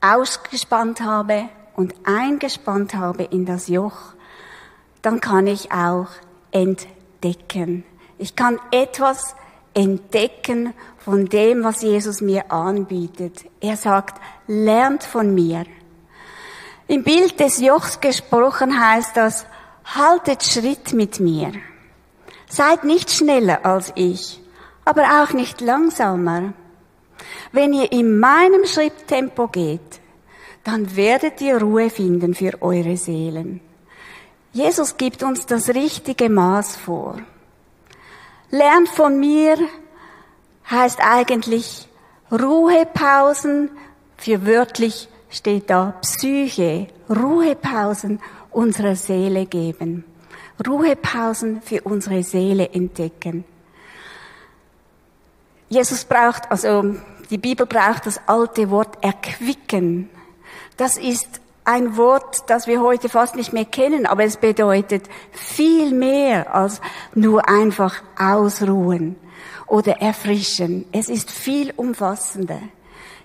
ausgespannt 0.00 1.02
habe 1.02 1.50
und 1.74 1.94
eingespannt 2.04 2.94
habe 2.94 3.24
in 3.24 3.44
das 3.44 3.68
Joch, 3.68 4.14
dann 5.02 5.20
kann 5.20 5.46
ich 5.46 5.72
auch 5.72 6.08
entdecken. 6.50 7.84
Ich 8.18 8.34
kann 8.36 8.58
etwas 8.70 9.36
entdecken 9.74 10.72
von 10.98 11.26
dem, 11.26 11.62
was 11.62 11.82
Jesus 11.82 12.22
mir 12.22 12.50
anbietet. 12.50 13.44
Er 13.60 13.76
sagt, 13.76 14.20
lernt 14.46 15.04
von 15.04 15.34
mir. 15.34 15.66
Im 16.88 17.02
Bild 17.02 17.40
des 17.40 17.60
Jochs 17.60 18.00
gesprochen 18.00 18.80
heißt 18.80 19.16
das, 19.16 19.44
haltet 19.84 20.44
Schritt 20.44 20.92
mit 20.92 21.18
mir. 21.18 21.52
Seid 22.48 22.84
nicht 22.84 23.10
schneller 23.10 23.64
als 23.64 23.92
ich, 23.96 24.40
aber 24.84 25.22
auch 25.22 25.32
nicht 25.32 25.60
langsamer. 25.60 26.52
Wenn 27.50 27.72
ihr 27.72 27.90
in 27.90 28.20
meinem 28.20 28.66
Schritttempo 28.66 29.48
geht, 29.48 30.00
dann 30.62 30.94
werdet 30.96 31.40
ihr 31.40 31.60
Ruhe 31.60 31.90
finden 31.90 32.34
für 32.34 32.62
eure 32.62 32.96
Seelen. 32.96 33.60
Jesus 34.52 34.96
gibt 34.96 35.24
uns 35.24 35.46
das 35.46 35.68
richtige 35.70 36.28
Maß 36.28 36.76
vor. 36.76 37.18
Lernt 38.50 38.88
von 38.88 39.18
mir 39.18 39.58
heißt 40.70 41.00
eigentlich 41.00 41.88
Ruhepausen 42.30 43.70
für 44.16 44.46
wörtlich 44.46 45.08
steht 45.28 45.70
da 45.70 45.94
Psyche, 46.02 46.88
Ruhepausen 47.08 48.20
unserer 48.50 48.96
Seele 48.96 49.46
geben. 49.46 50.04
Ruhepausen 50.66 51.60
für 51.62 51.82
unsere 51.82 52.22
Seele 52.22 52.70
entdecken. 52.70 53.44
Jesus 55.68 56.04
braucht, 56.04 56.50
also 56.50 56.94
die 57.30 57.38
Bibel 57.38 57.66
braucht 57.66 58.06
das 58.06 58.20
alte 58.26 58.70
Wort 58.70 59.02
erquicken. 59.02 60.08
Das 60.76 60.96
ist 60.96 61.40
ein 61.64 61.96
Wort, 61.96 62.44
das 62.48 62.66
wir 62.66 62.80
heute 62.80 63.08
fast 63.08 63.34
nicht 63.34 63.52
mehr 63.52 63.64
kennen, 63.64 64.06
aber 64.06 64.24
es 64.24 64.36
bedeutet 64.36 65.04
viel 65.32 65.92
mehr 65.92 66.54
als 66.54 66.80
nur 67.14 67.48
einfach 67.48 68.02
ausruhen. 68.18 69.16
oder 69.66 70.00
erfrischen. 70.00 70.86
Es 70.92 71.08
ist 71.08 71.30
viel 71.30 71.72
umfassender. 71.76 72.60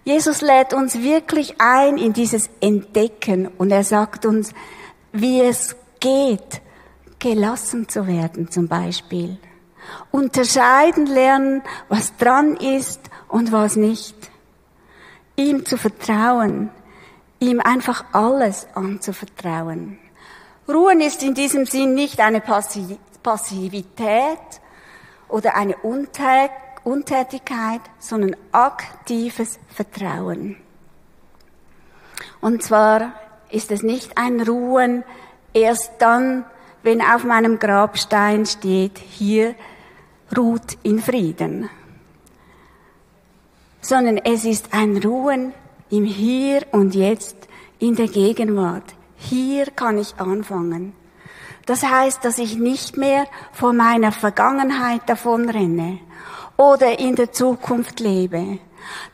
Jesus 0.04 0.42
lädt 0.42 0.74
uns 0.74 1.00
wirklich 1.00 1.56
ein 1.60 1.98
in 1.98 2.14
dieses 2.14 2.50
Entdecken 2.60 3.48
und 3.58 3.72
er 3.72 3.84
sagt 3.84 4.26
uns, 4.26 4.52
wie 5.12 5.42
es 5.42 5.76
geht, 6.00 6.62
gelassen 7.20 7.88
zu 7.88 8.08
werden 8.08 8.50
zum 8.50 8.68
Beispiel. 8.68 9.38
Unterscheiden 10.10 11.06
lernen, 11.06 11.62
was 11.88 12.18
dran 12.18 12.56
ist 12.56 13.00
und 13.28 13.52
was 13.52 13.76
nicht. 13.76 14.16
Ihm 15.36 15.66
zu 15.66 15.78
vertrauen, 15.78 16.72
ihm 17.40 17.60
einfach 17.60 18.06
alles 18.12 18.68
anzuvertrauen. 18.74 20.00
Ruhen 20.68 21.02
ist 21.02 21.22
in 21.22 21.34
diesem 21.36 21.66
Sinn 21.66 21.94
nicht 21.94 22.20
eine 22.20 22.42
Passivität 22.42 23.00
oder 25.28 25.56
eine 25.56 25.76
Untätigkeit, 26.84 27.82
sondern 28.00 28.36
aktives 28.52 29.60
Vertrauen. 29.68 30.58
Und 32.40 32.64
zwar 32.64 33.14
ist 33.50 33.72
es 33.72 33.84
nicht 33.84 34.18
ein 34.18 34.42
Ruhen 34.42 35.04
erst 35.54 35.94
dann, 36.00 36.46
wenn 36.84 37.02
auf 37.02 37.24
meinem 37.24 37.60
Grabstein 37.60 38.46
steht, 38.46 38.98
hier 38.98 39.56
ruht 40.36 40.78
in 40.84 41.00
Frieden, 41.00 41.70
sondern 43.82 44.18
es 44.18 44.46
ist 44.46 44.74
ein 44.74 44.98
Ruhen 44.98 45.54
im 45.90 46.06
Hier 46.06 46.66
und 46.72 46.96
Jetzt, 46.96 47.36
in 47.80 47.96
der 47.96 48.08
Gegenwart. 48.08 48.84
Hier 49.18 49.66
kann 49.68 49.98
ich 49.98 50.16
anfangen. 50.18 50.94
Das 51.66 51.84
heißt, 51.84 52.24
dass 52.24 52.38
ich 52.38 52.58
nicht 52.58 52.98
mehr 52.98 53.26
vor 53.52 53.74
meiner 53.74 54.12
Vergangenheit 54.12 55.02
davonrenne 55.08 56.00
oder 56.58 57.00
in 57.00 57.16
der 57.16 57.32
Zukunft 57.32 58.00
lebe. 58.00 58.60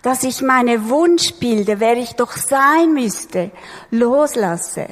Dass 0.01 0.23
ich 0.23 0.41
meine 0.41 0.89
Wunschbilder, 0.89 1.79
wer 1.79 1.97
ich 1.97 2.13
doch 2.13 2.31
sein 2.31 2.93
müsste, 2.93 3.51
loslasse. 3.91 4.87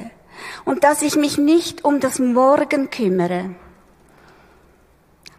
Und 0.64 0.84
dass 0.84 1.02
ich 1.02 1.16
mich 1.16 1.38
nicht 1.38 1.84
um 1.84 2.00
das 2.00 2.18
Morgen 2.18 2.90
kümmere. 2.90 3.54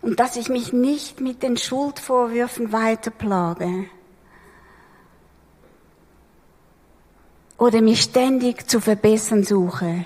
Und 0.01 0.19
dass 0.19 0.35
ich 0.37 0.49
mich 0.49 0.73
nicht 0.73 1.21
mit 1.21 1.43
den 1.43 1.57
Schuldvorwürfen 1.57 2.71
weiter 2.71 3.11
plage. 3.11 3.85
Oder 7.57 7.81
mich 7.81 8.01
ständig 8.01 8.69
zu 8.69 8.79
verbessern 8.79 9.43
suche. 9.43 10.05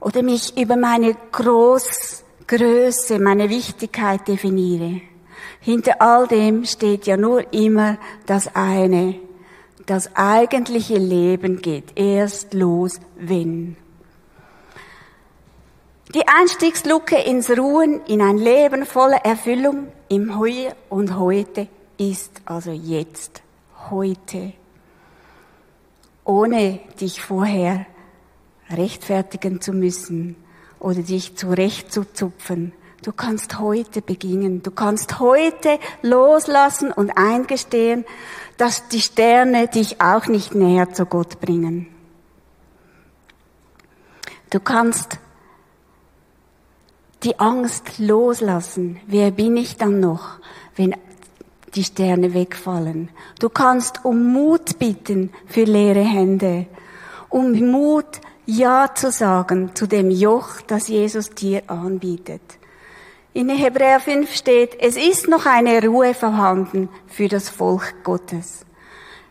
Oder 0.00 0.22
mich 0.22 0.58
über 0.58 0.76
meine 0.76 1.14
Großgröße, 1.32 3.18
meine 3.20 3.48
Wichtigkeit 3.48 4.26
definiere. 4.26 5.11
Hinter 5.62 6.02
all 6.02 6.26
dem 6.26 6.64
steht 6.64 7.06
ja 7.06 7.16
nur 7.16 7.52
immer 7.52 7.96
das 8.26 8.54
eine. 8.54 9.14
Das 9.86 10.16
eigentliche 10.16 10.98
Leben 10.98 11.62
geht 11.62 11.96
erst 11.96 12.52
los, 12.52 12.98
wenn. 13.16 13.76
Die 16.14 16.26
Einstiegsluke 16.26 17.16
ins 17.16 17.48
Ruhen, 17.48 18.00
in 18.06 18.20
ein 18.20 18.38
Leben 18.38 18.84
voller 18.84 19.24
Erfüllung 19.24 19.86
im 20.08 20.44
Hier 20.44 20.74
und 20.88 21.16
Heute 21.16 21.68
ist 21.96 22.42
also 22.44 22.72
jetzt, 22.72 23.40
heute. 23.88 24.54
Ohne 26.24 26.80
dich 27.00 27.22
vorher 27.22 27.86
rechtfertigen 28.68 29.60
zu 29.60 29.72
müssen 29.72 30.34
oder 30.80 31.02
dich 31.02 31.36
zurechtzuzupfen. 31.36 32.72
Du 33.02 33.10
kannst 33.10 33.58
heute 33.58 34.00
beginnen. 34.00 34.62
Du 34.62 34.70
kannst 34.70 35.18
heute 35.18 35.80
loslassen 36.02 36.92
und 36.92 37.10
eingestehen, 37.18 38.04
dass 38.58 38.88
die 38.88 39.00
Sterne 39.00 39.66
dich 39.66 40.00
auch 40.00 40.26
nicht 40.26 40.54
näher 40.54 40.92
zu 40.92 41.04
Gott 41.04 41.40
bringen. 41.40 41.88
Du 44.50 44.60
kannst 44.60 45.18
die 47.24 47.40
Angst 47.40 47.98
loslassen. 47.98 49.00
Wer 49.08 49.32
bin 49.32 49.56
ich 49.56 49.76
dann 49.76 49.98
noch, 49.98 50.38
wenn 50.76 50.94
die 51.74 51.82
Sterne 51.82 52.34
wegfallen? 52.34 53.08
Du 53.40 53.48
kannst 53.48 54.04
um 54.04 54.32
Mut 54.32 54.78
bitten 54.78 55.32
für 55.46 55.64
leere 55.64 56.04
Hände, 56.04 56.66
um 57.28 57.50
Mut 57.50 58.20
Ja 58.46 58.94
zu 58.94 59.10
sagen 59.10 59.74
zu 59.74 59.88
dem 59.88 60.10
Joch, 60.12 60.60
das 60.68 60.86
Jesus 60.86 61.30
dir 61.30 61.68
anbietet. 61.68 62.42
In 63.34 63.48
Hebräer 63.48 63.98
5 63.98 64.30
steht, 64.34 64.76
es 64.78 64.96
ist 64.96 65.26
noch 65.26 65.46
eine 65.46 65.82
Ruhe 65.82 66.12
vorhanden 66.12 66.90
für 67.06 67.28
das 67.28 67.48
Volk 67.48 68.04
Gottes. 68.04 68.66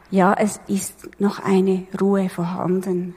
Ja, 0.10 0.34
es 0.34 0.60
ist 0.68 1.20
noch 1.20 1.38
eine 1.38 1.86
Ruhe 2.00 2.28
vorhanden. 2.28 3.14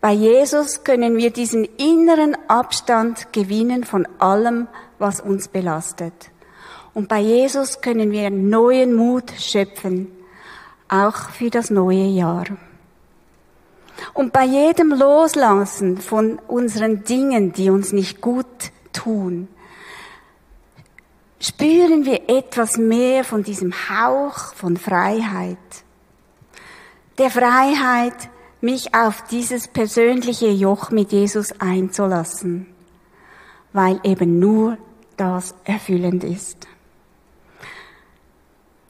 Bei 0.00 0.10
Jesus 0.10 0.82
können 0.82 1.18
wir 1.18 1.30
diesen 1.30 1.64
inneren 1.76 2.36
Abstand 2.48 3.32
gewinnen 3.32 3.84
von 3.84 4.08
allem, 4.18 4.66
was 4.98 5.20
uns 5.20 5.46
belastet. 5.46 6.32
Und 6.92 7.08
bei 7.08 7.20
Jesus 7.20 7.80
können 7.80 8.10
wir 8.10 8.30
neuen 8.30 8.92
Mut 8.92 9.30
schöpfen, 9.38 10.10
auch 10.88 11.30
für 11.30 11.50
das 11.50 11.70
neue 11.70 12.06
Jahr. 12.06 12.46
Und 14.14 14.32
bei 14.32 14.44
jedem 14.44 14.92
Loslassen 14.92 15.98
von 15.98 16.40
unseren 16.48 17.04
Dingen, 17.04 17.52
die 17.52 17.70
uns 17.70 17.92
nicht 17.92 18.20
gut 18.20 18.72
tun, 18.96 19.48
spüren 21.40 22.04
wir 22.04 22.28
etwas 22.28 22.76
mehr 22.76 23.24
von 23.24 23.42
diesem 23.42 23.72
Hauch 23.72 24.54
von 24.54 24.76
Freiheit. 24.76 25.58
Der 27.18 27.30
Freiheit, 27.30 28.30
mich 28.60 28.94
auf 28.94 29.22
dieses 29.22 29.68
persönliche 29.68 30.48
Joch 30.48 30.90
mit 30.90 31.12
Jesus 31.12 31.52
einzulassen, 31.60 32.66
weil 33.72 34.00
eben 34.02 34.38
nur 34.38 34.78
das 35.16 35.54
erfüllend 35.64 36.24
ist. 36.24 36.66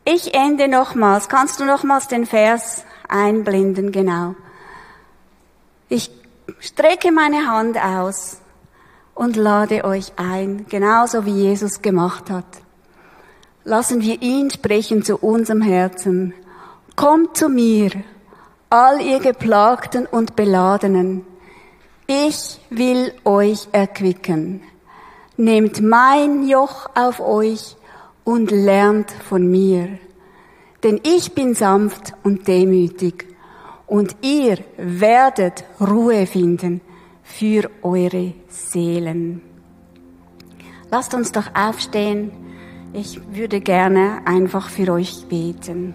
Ich 0.04 0.34
ende 0.34 0.68
nochmals. 0.68 1.28
Kannst 1.28 1.58
du 1.58 1.64
nochmals 1.64 2.06
den 2.06 2.26
Vers 2.26 2.84
einblenden, 3.08 3.90
genau. 3.90 4.36
Ich 5.88 6.10
strecke 6.60 7.10
meine 7.10 7.48
Hand 7.48 7.76
aus 7.76 8.40
und 9.16 9.34
lade 9.34 9.84
euch 9.84 10.12
ein, 10.16 10.66
genauso 10.68 11.24
wie 11.24 11.32
Jesus 11.32 11.82
gemacht 11.82 12.30
hat. 12.30 12.44
Lassen 13.64 14.02
wir 14.02 14.22
ihn 14.22 14.50
sprechen 14.50 15.02
zu 15.02 15.16
unserem 15.16 15.62
Herzen. 15.62 16.34
Kommt 16.94 17.36
zu 17.36 17.48
mir, 17.48 17.90
all 18.70 19.00
ihr 19.00 19.18
Geplagten 19.18 20.06
und 20.06 20.36
Beladenen, 20.36 21.26
ich 22.06 22.60
will 22.70 23.12
euch 23.24 23.66
erquicken. 23.72 24.60
Nehmt 25.38 25.80
mein 25.80 26.46
Joch 26.46 26.88
auf 26.94 27.18
euch 27.18 27.76
und 28.22 28.50
lernt 28.50 29.10
von 29.10 29.50
mir. 29.50 29.98
Denn 30.82 31.00
ich 31.02 31.34
bin 31.34 31.54
sanft 31.54 32.12
und 32.22 32.46
demütig, 32.46 33.26
und 33.86 34.16
ihr 34.20 34.58
werdet 34.76 35.64
Ruhe 35.80 36.26
finden 36.26 36.80
für 37.26 37.68
eure 37.82 38.32
Seelen. 38.48 39.42
Lasst 40.90 41.12
uns 41.12 41.32
doch 41.32 41.54
aufstehen. 41.54 42.30
Ich 42.92 43.20
würde 43.34 43.60
gerne 43.60 44.20
einfach 44.24 44.70
für 44.70 44.92
euch 44.92 45.26
beten. 45.28 45.94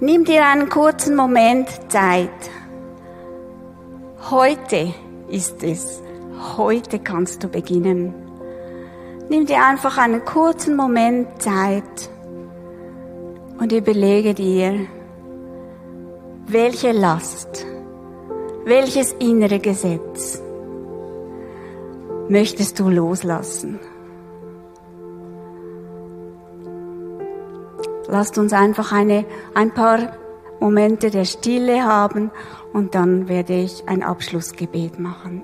Nimm 0.00 0.24
dir 0.24 0.44
einen 0.46 0.68
kurzen 0.68 1.16
Moment 1.16 1.68
Zeit. 1.88 2.28
Heute 4.30 4.92
ist 5.28 5.62
es. 5.62 6.02
Heute 6.58 6.98
kannst 6.98 7.42
du 7.44 7.48
beginnen. 7.48 8.12
Nimm 9.30 9.46
dir 9.46 9.64
einfach 9.64 9.96
einen 9.96 10.24
kurzen 10.24 10.76
Moment 10.76 11.40
Zeit 11.40 12.10
und 13.58 13.72
überlege 13.72 14.34
dir, 14.34 14.86
welche 16.54 16.92
Last, 16.92 17.66
welches 18.64 19.12
innere 19.14 19.58
Gesetz 19.58 20.40
möchtest 22.28 22.78
du 22.78 22.88
loslassen? 22.88 23.80
Lasst 28.06 28.38
uns 28.38 28.52
einfach 28.52 28.92
eine, 28.92 29.24
ein 29.54 29.74
paar 29.74 30.16
Momente 30.60 31.10
der 31.10 31.24
Stille 31.24 31.82
haben 31.82 32.30
und 32.72 32.94
dann 32.94 33.28
werde 33.28 33.54
ich 33.54 33.88
ein 33.88 34.04
Abschlussgebet 34.04 35.00
machen. 35.00 35.42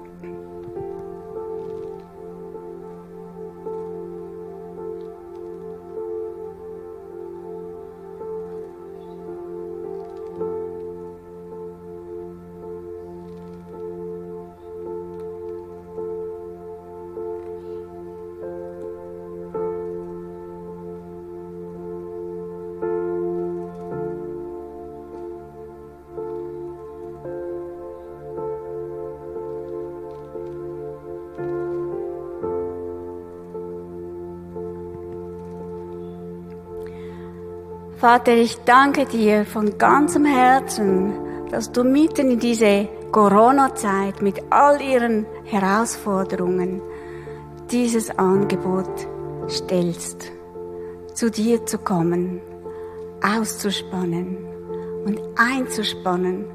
Vater, 38.00 38.32
ich 38.32 38.56
danke 38.64 39.04
dir 39.04 39.44
von 39.44 39.76
ganzem 39.76 40.24
Herzen, 40.24 41.12
dass 41.50 41.70
du 41.70 41.84
mitten 41.84 42.30
in 42.30 42.38
diese 42.38 42.88
Corona-Zeit 43.12 44.22
mit 44.22 44.40
all 44.48 44.80
ihren 44.80 45.26
Herausforderungen 45.44 46.80
dieses 47.70 48.08
Angebot 48.18 48.88
stellst, 49.50 50.32
zu 51.12 51.30
dir 51.30 51.66
zu 51.66 51.76
kommen, 51.76 52.40
auszuspannen 53.22 54.46
und 55.04 55.20
einzuspannen 55.36 56.46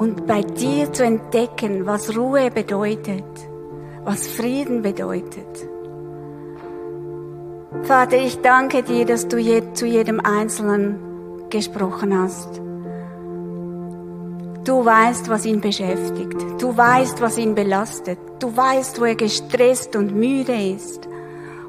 und 0.00 0.26
bei 0.26 0.42
dir 0.42 0.92
zu 0.92 1.04
entdecken, 1.04 1.86
was 1.86 2.16
Ruhe 2.16 2.50
bedeutet, 2.50 3.22
was 4.04 4.26
Frieden 4.26 4.82
bedeutet. 4.82 5.68
Vater, 7.88 8.18
ich 8.18 8.42
danke 8.42 8.82
dir, 8.82 9.06
dass 9.06 9.28
du 9.28 9.38
zu 9.72 9.86
jedem 9.86 10.20
Einzelnen 10.20 10.98
gesprochen 11.48 12.22
hast. 12.22 12.60
Du 14.62 14.84
weißt, 14.84 15.30
was 15.30 15.46
ihn 15.46 15.62
beschäftigt. 15.62 16.36
Du 16.60 16.76
weißt, 16.76 17.22
was 17.22 17.38
ihn 17.38 17.54
belastet. 17.54 18.18
Du 18.40 18.54
weißt, 18.54 19.00
wo 19.00 19.06
er 19.06 19.14
gestresst 19.14 19.96
und 19.96 20.14
müde 20.14 20.52
ist. 20.52 21.08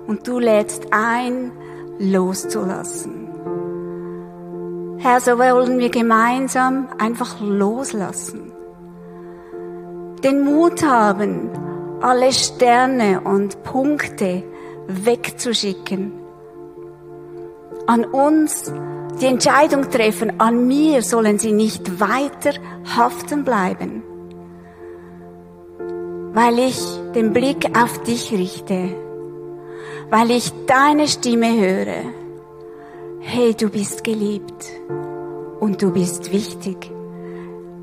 Und 0.08 0.28
du 0.28 0.40
lädst 0.40 0.88
ein, 0.92 1.54
loszulassen. 2.00 3.30
Herr, 4.98 5.22
so 5.22 5.40
wollen 5.40 5.80
wir 5.80 5.90
gemeinsam 5.90 6.90
einfach 6.98 7.40
loslassen. 7.40 8.52
Den 10.22 10.44
Mut 10.44 10.84
haben, 10.84 11.50
alle 12.02 12.34
Sterne 12.34 13.22
und 13.22 13.64
Punkte 13.64 14.44
wegzuschicken. 14.90 16.12
An 17.88 18.06
uns 18.06 18.72
die 19.22 19.26
Entscheidung 19.26 19.90
treffen, 19.90 20.40
an 20.40 20.68
mir 20.68 21.02
sollen 21.02 21.40
sie 21.40 21.52
nicht 21.52 22.00
weiter 22.00 22.52
haften 22.96 23.44
bleiben, 23.44 24.04
weil 26.34 26.60
ich 26.60 26.80
den 27.14 27.34
Blick 27.34 27.78
auf 27.78 28.02
dich 28.04 28.32
richte, 28.32 28.96
weil 30.10 30.32
ich 30.32 30.52
deine 30.66 31.08
Stimme 31.08 31.60
höre. 31.60 32.14
Hey, 33.22 33.54
du 33.54 33.70
bist 33.70 34.04
geliebt 34.04 34.66
und 35.60 35.82
du 35.82 35.92
bist 35.92 36.32
wichtig. 36.32 36.92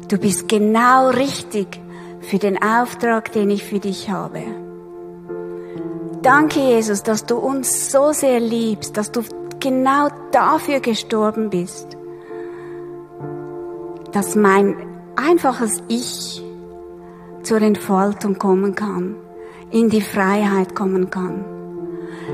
Du 0.09 0.19
bist 0.19 0.49
genau 0.49 1.11
richtig 1.11 1.81
für 2.21 2.39
den 2.39 2.63
Auftrag, 2.63 3.33
den 3.33 3.51
ich 3.51 3.65
für 3.65 3.81
dich 3.81 4.09
habe. 4.09 4.66
Danke, 6.27 6.59
Jesus, 6.59 7.05
dass 7.05 7.25
du 7.25 7.37
uns 7.37 7.93
so 7.93 8.11
sehr 8.11 8.41
liebst, 8.41 8.97
dass 8.97 9.13
du 9.13 9.23
genau 9.61 10.09
dafür 10.33 10.81
gestorben 10.81 11.51
bist, 11.51 11.97
dass 14.11 14.35
mein 14.35 14.75
einfaches 15.15 15.85
Ich 15.87 16.43
zur 17.45 17.63
Entfaltung 17.63 18.41
kommen 18.41 18.75
kann, 18.75 19.15
in 19.71 19.89
die 19.89 20.01
Freiheit 20.01 20.75
kommen 20.75 21.11
kann. 21.11 21.45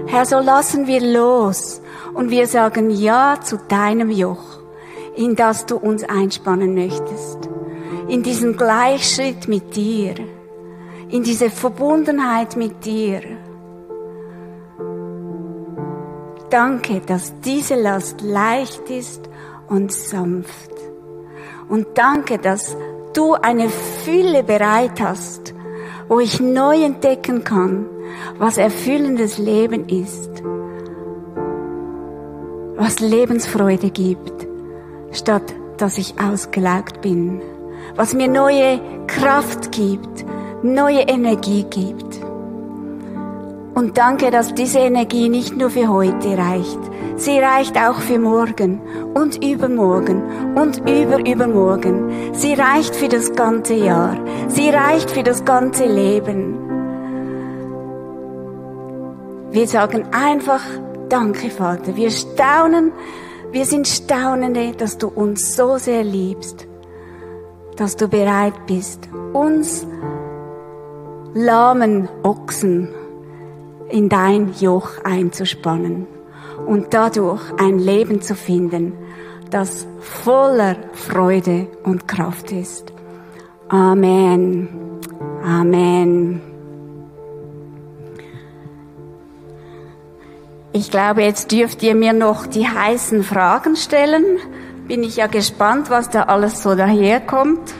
Herr, 0.07 0.25
so 0.25 0.39
lassen 0.39 0.87
wir 0.87 1.03
los 1.03 1.83
und 2.15 2.31
wir 2.31 2.47
sagen 2.47 2.89
Ja 2.89 3.43
zu 3.43 3.59
deinem 3.69 4.09
Joch, 4.09 4.63
in 5.17 5.37
das 5.37 5.67
du 5.67 5.77
uns 5.77 6.03
einspannen 6.03 6.75
möchtest, 6.75 7.47
in 8.09 8.23
diesen 8.23 8.57
Gleichschritt 8.57 9.49
mit 9.49 9.77
dir, 9.77 10.15
in 11.11 11.25
diese 11.25 11.51
Verbundenheit 11.51 12.57
mit 12.57 12.87
dir. 12.87 13.21
Danke, 16.53 17.01
dass 17.01 17.33
diese 17.41 17.77
Last 17.77 18.21
leicht 18.21 18.91
ist 18.91 19.27
und 19.69 19.91
sanft. 19.91 20.71
Und 21.71 21.87
danke, 21.95 22.37
dass 22.37 22.77
du 23.15 23.33
eine 23.33 23.71
Fülle 23.71 24.43
bereit 24.43 25.01
hast, 25.01 25.55
wo 26.09 26.21
ich 26.21 26.41
neu 26.41 26.85
entdecken 26.85 27.43
kann, 27.43 27.87
was 28.39 28.59
erfüllendes 28.59 29.39
Leben 29.39 29.89
ist, 29.89 30.29
was 32.77 33.01
Lebensfreude 33.01 33.89
gibt, 33.89 34.47
statt 35.11 35.55
dass 35.79 35.97
ich 35.97 36.21
ausgelaugt 36.21 37.01
bin, 37.01 37.41
was 37.97 38.13
mir 38.13 38.29
neue 38.29 38.79
Kraft 39.07 39.73
gibt, 39.73 40.27
neue 40.63 41.01
Energie 41.01 41.65
gibt. 41.65 42.12
Und 43.75 43.97
danke, 43.97 44.31
dass 44.31 44.55
diese 44.55 44.81
Energie 44.81 45.29
nicht 45.29 45.57
nur 45.57 45.71
für 45.71 45.89
heute 45.89 46.37
reicht. 46.37 46.79
Sie 47.17 47.39
reicht 47.39 47.77
auch 47.77 48.01
für 48.01 48.19
morgen 48.19 48.81
und 49.15 49.43
übermorgen 49.43 50.23
und 50.55 50.79
überübermorgen. 50.79 52.35
Sie 52.35 52.55
reicht 52.55 52.95
für 52.95 53.09
das 53.09 53.33
ganze 53.35 53.75
Jahr. 53.75 54.17
Sie 54.49 54.69
reicht 54.69 55.11
für 55.11 55.23
das 55.23 55.45
ganze 55.45 55.87
Leben. 55.87 56.59
Wir 59.53 59.67
sagen 59.67 60.05
einfach 60.13 60.63
Danke, 61.13 61.51
Vater. 61.51 61.95
Wir 61.95 62.11
staunen, 62.11 62.91
wir 63.51 63.67
sind 63.67 63.87
Staunende, 63.87 64.73
dass 64.73 64.97
du 64.97 65.09
uns 65.09 65.55
so 65.55 65.77
sehr 65.77 66.03
liebst, 66.03 66.67
dass 67.77 67.97
du 67.97 68.09
bereit 68.09 68.55
bist, 68.67 69.11
uns 69.35 69.87
lahmen 71.35 72.09
Ochsen 72.23 72.89
in 73.93 74.09
dein 74.09 74.55
Joch 74.59 75.05
einzuspannen 75.05 76.07
und 76.67 76.95
dadurch 76.95 77.43
ein 77.59 77.79
Leben 77.79 78.23
zu 78.23 78.35
finden, 78.35 78.95
das 79.51 79.87
voller 80.01 80.77
Freude 80.95 81.69
und 81.85 82.09
Kraft 82.09 82.53
ist. 82.53 82.93
Amen. 83.69 84.69
Amen. 85.45 86.41
Ich 90.73 90.91
glaube, 90.91 91.23
jetzt 91.23 91.53
dürft 91.53 91.83
ihr 91.83 91.95
mir 91.95 92.15
noch 92.15 92.47
die 92.47 92.67
heißen 92.67 93.23
Fragen 93.23 93.77
stellen. 93.77 94.25
Bin 94.89 95.03
ich 95.05 95.17
ja 95.17 95.27
gespannt, 95.27 95.91
was 95.91 96.09
da 96.09 96.25
alles 96.25 96.63
so 96.63 96.75
daherkommt. 96.75 97.75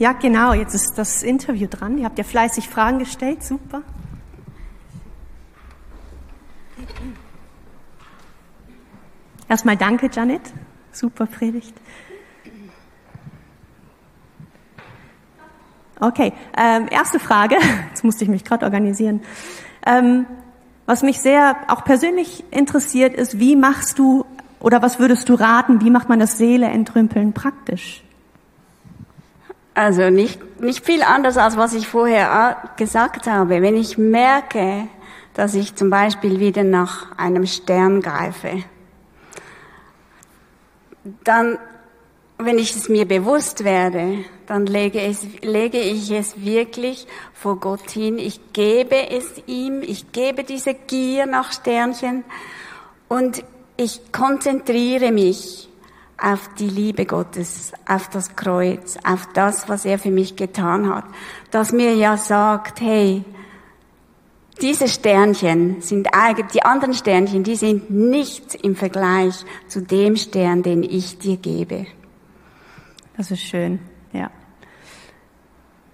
Ja, 0.00 0.12
genau, 0.12 0.54
jetzt 0.54 0.74
ist 0.74 0.94
das 0.96 1.22
Interview 1.22 1.68
dran. 1.68 1.98
Ihr 1.98 2.06
habt 2.06 2.16
ja 2.16 2.24
fleißig 2.24 2.70
Fragen 2.70 2.98
gestellt, 2.98 3.44
super. 3.44 3.82
Erstmal 9.46 9.76
danke, 9.76 10.08
Janet. 10.10 10.40
Super 10.90 11.26
Predigt. 11.26 11.74
Okay, 16.00 16.32
ähm, 16.56 16.86
erste 16.90 17.20
Frage. 17.20 17.56
Jetzt 17.90 18.02
musste 18.02 18.24
ich 18.24 18.30
mich 18.30 18.44
gerade 18.44 18.64
organisieren. 18.64 19.20
Ähm, 19.84 20.24
was 20.86 21.02
mich 21.02 21.20
sehr 21.20 21.56
auch 21.68 21.84
persönlich 21.84 22.42
interessiert, 22.50 23.12
ist, 23.12 23.38
wie 23.38 23.54
machst 23.54 23.98
du 23.98 24.24
oder 24.60 24.80
was 24.80 24.98
würdest 24.98 25.28
du 25.28 25.34
raten, 25.34 25.82
wie 25.82 25.90
macht 25.90 26.08
man 26.08 26.18
das 26.18 26.38
Seele 26.38 26.68
entrümpeln 26.68 27.34
praktisch? 27.34 28.02
Also 29.74 30.10
nicht, 30.10 30.60
nicht 30.60 30.84
viel 30.84 31.02
anders, 31.02 31.36
als 31.36 31.56
was 31.56 31.74
ich 31.74 31.86
vorher 31.86 32.56
gesagt 32.76 33.26
habe. 33.26 33.62
Wenn 33.62 33.76
ich 33.76 33.98
merke, 33.98 34.88
dass 35.34 35.54
ich 35.54 35.74
zum 35.74 35.90
Beispiel 35.90 36.40
wieder 36.40 36.64
nach 36.64 37.16
einem 37.16 37.46
Stern 37.46 38.02
greife, 38.02 38.64
dann, 41.24 41.58
wenn 42.38 42.58
ich 42.58 42.74
es 42.74 42.88
mir 42.88 43.06
bewusst 43.06 43.64
werde, 43.64 44.24
dann 44.46 44.66
lege, 44.66 45.00
es, 45.00 45.24
lege 45.42 45.78
ich 45.78 46.10
es 46.10 46.44
wirklich 46.44 47.06
vor 47.32 47.60
Gott 47.60 47.88
hin. 47.90 48.18
Ich 48.18 48.52
gebe 48.52 49.10
es 49.10 49.42
ihm, 49.46 49.82
ich 49.82 50.12
gebe 50.12 50.44
diese 50.44 50.74
Gier 50.74 51.26
nach 51.26 51.52
Sternchen 51.52 52.24
und 53.08 53.44
ich 53.76 54.12
konzentriere 54.12 55.12
mich 55.12 55.69
auf 56.22 56.50
die 56.58 56.68
Liebe 56.68 57.06
Gottes, 57.06 57.72
auf 57.86 58.08
das 58.08 58.36
Kreuz, 58.36 58.96
auf 59.04 59.28
das, 59.34 59.68
was 59.68 59.84
er 59.84 59.98
für 59.98 60.10
mich 60.10 60.36
getan 60.36 60.92
hat, 60.92 61.04
dass 61.50 61.72
mir 61.72 61.94
ja 61.94 62.16
sagt, 62.16 62.80
hey, 62.80 63.24
diese 64.60 64.88
Sternchen 64.88 65.80
sind 65.80 66.08
eigentlich, 66.12 66.48
die 66.48 66.62
anderen 66.62 66.94
Sternchen, 66.94 67.44
die 67.44 67.56
sind 67.56 67.90
nichts 67.90 68.54
im 68.54 68.76
Vergleich 68.76 69.44
zu 69.68 69.80
dem 69.80 70.16
Stern, 70.16 70.62
den 70.62 70.82
ich 70.82 71.18
dir 71.18 71.38
gebe. 71.38 71.86
Das 73.16 73.30
ist 73.30 73.40
schön, 73.40 73.78
ja. 74.12 74.30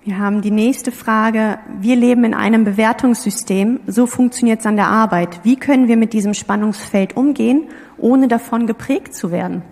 Wir 0.03 0.19
haben 0.19 0.41
die 0.41 0.53
nächste 0.53 0.93
Frage. 0.93 1.59
Wir 1.81 1.97
leben 1.97 2.23
in 2.23 2.35
einem 2.35 2.63
Bewertungssystem. 2.63 3.81
So 3.89 4.07
funktioniert 4.07 4.61
es 4.61 4.67
an 4.67 4.77
der 4.77 4.87
Arbeit. 4.87 5.41
Wie 5.43 5.57
können 5.57 5.89
wir 5.89 5.97
mit 5.97 6.13
diesem 6.13 6.33
Spannungsfeld 6.33 7.17
umgehen, 7.17 7.69
ohne 7.99 8.29
davon 8.29 8.69
geprägt 8.69 9.15
zu 9.15 9.33
werden? 9.33 9.63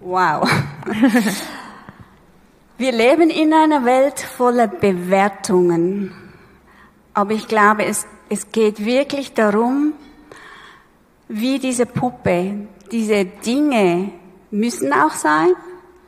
Wow. 0.00 0.48
Wir 2.78 2.92
leben 2.92 3.28
in 3.28 3.52
einer 3.52 3.84
Welt 3.84 4.18
voller 4.18 4.66
Bewertungen. 4.66 6.14
Aber 7.12 7.32
ich 7.32 7.46
glaube, 7.46 7.84
es, 7.84 8.06
es 8.30 8.50
geht 8.50 8.82
wirklich 8.82 9.34
darum, 9.34 9.92
wie 11.28 11.58
diese 11.58 11.84
Puppe, 11.84 12.66
diese 12.90 13.26
Dinge 13.26 14.10
müssen 14.50 14.90
auch 14.94 15.12
sein. 15.12 15.50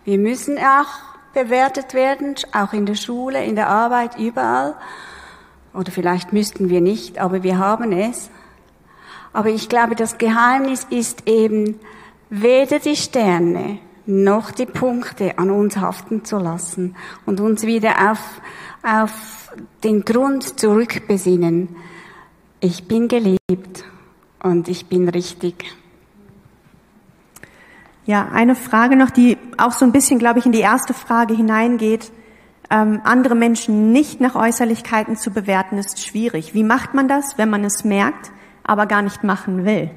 Wir 0.06 0.16
müssen 0.16 0.56
auch 0.56 0.88
bewertet 1.34 1.92
werden, 1.92 2.36
auch 2.52 2.72
in 2.72 2.86
der 2.86 2.94
Schule, 2.94 3.44
in 3.44 3.56
der 3.56 3.68
Arbeit, 3.68 4.18
überall. 4.18 4.74
Oder 5.74 5.92
vielleicht 5.92 6.32
müssten 6.32 6.70
wir 6.70 6.80
nicht, 6.80 7.18
aber 7.18 7.42
wir 7.42 7.58
haben 7.58 7.92
es. 7.92 8.30
Aber 9.34 9.50
ich 9.50 9.68
glaube, 9.68 9.96
das 9.96 10.16
Geheimnis 10.16 10.86
ist 10.88 11.28
eben, 11.28 11.78
weder 12.32 12.78
die 12.78 12.96
Sterne 12.96 13.78
noch 14.06 14.52
die 14.52 14.64
Punkte 14.64 15.38
an 15.38 15.50
uns 15.50 15.76
haften 15.76 16.24
zu 16.24 16.38
lassen 16.38 16.96
und 17.26 17.40
uns 17.40 17.64
wieder 17.64 18.10
auf, 18.10 18.40
auf 18.82 19.52
den 19.84 20.02
Grund 20.02 20.58
zurückbesinnen. 20.58 21.76
Ich 22.60 22.88
bin 22.88 23.08
geliebt 23.08 23.84
und 24.42 24.68
ich 24.68 24.86
bin 24.86 25.10
richtig. 25.10 25.76
Ja, 28.06 28.28
eine 28.32 28.54
Frage 28.54 28.96
noch, 28.96 29.10
die 29.10 29.36
auch 29.58 29.72
so 29.72 29.84
ein 29.84 29.92
bisschen, 29.92 30.18
glaube 30.18 30.38
ich, 30.38 30.46
in 30.46 30.52
die 30.52 30.60
erste 30.60 30.94
Frage 30.94 31.34
hineingeht. 31.36 32.10
Ähm, 32.70 33.02
andere 33.04 33.34
Menschen 33.34 33.92
nicht 33.92 34.22
nach 34.22 34.36
Äußerlichkeiten 34.36 35.16
zu 35.16 35.32
bewerten, 35.32 35.76
ist 35.76 36.02
schwierig. 36.02 36.54
Wie 36.54 36.64
macht 36.64 36.94
man 36.94 37.08
das, 37.08 37.36
wenn 37.36 37.50
man 37.50 37.62
es 37.62 37.84
merkt, 37.84 38.32
aber 38.64 38.86
gar 38.86 39.02
nicht 39.02 39.22
machen 39.22 39.66
will? 39.66 39.90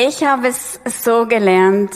Ich 0.00 0.24
habe 0.24 0.46
es 0.46 0.78
so 1.02 1.26
gelernt. 1.26 1.90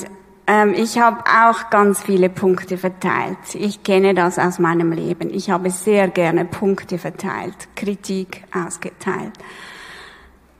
Ähm, 0.48 0.74
ich 0.74 0.98
habe 0.98 1.18
auch 1.20 1.70
ganz 1.70 2.02
viele 2.02 2.28
Punkte 2.28 2.76
verteilt. 2.76 3.38
Ich 3.54 3.84
kenne 3.84 4.12
das 4.12 4.40
aus 4.40 4.58
meinem 4.58 4.90
Leben. 4.90 5.32
Ich 5.32 5.50
habe 5.50 5.70
sehr 5.70 6.08
gerne 6.08 6.44
Punkte 6.44 6.98
verteilt, 6.98 7.54
Kritik 7.76 8.42
ausgeteilt. 8.52 9.34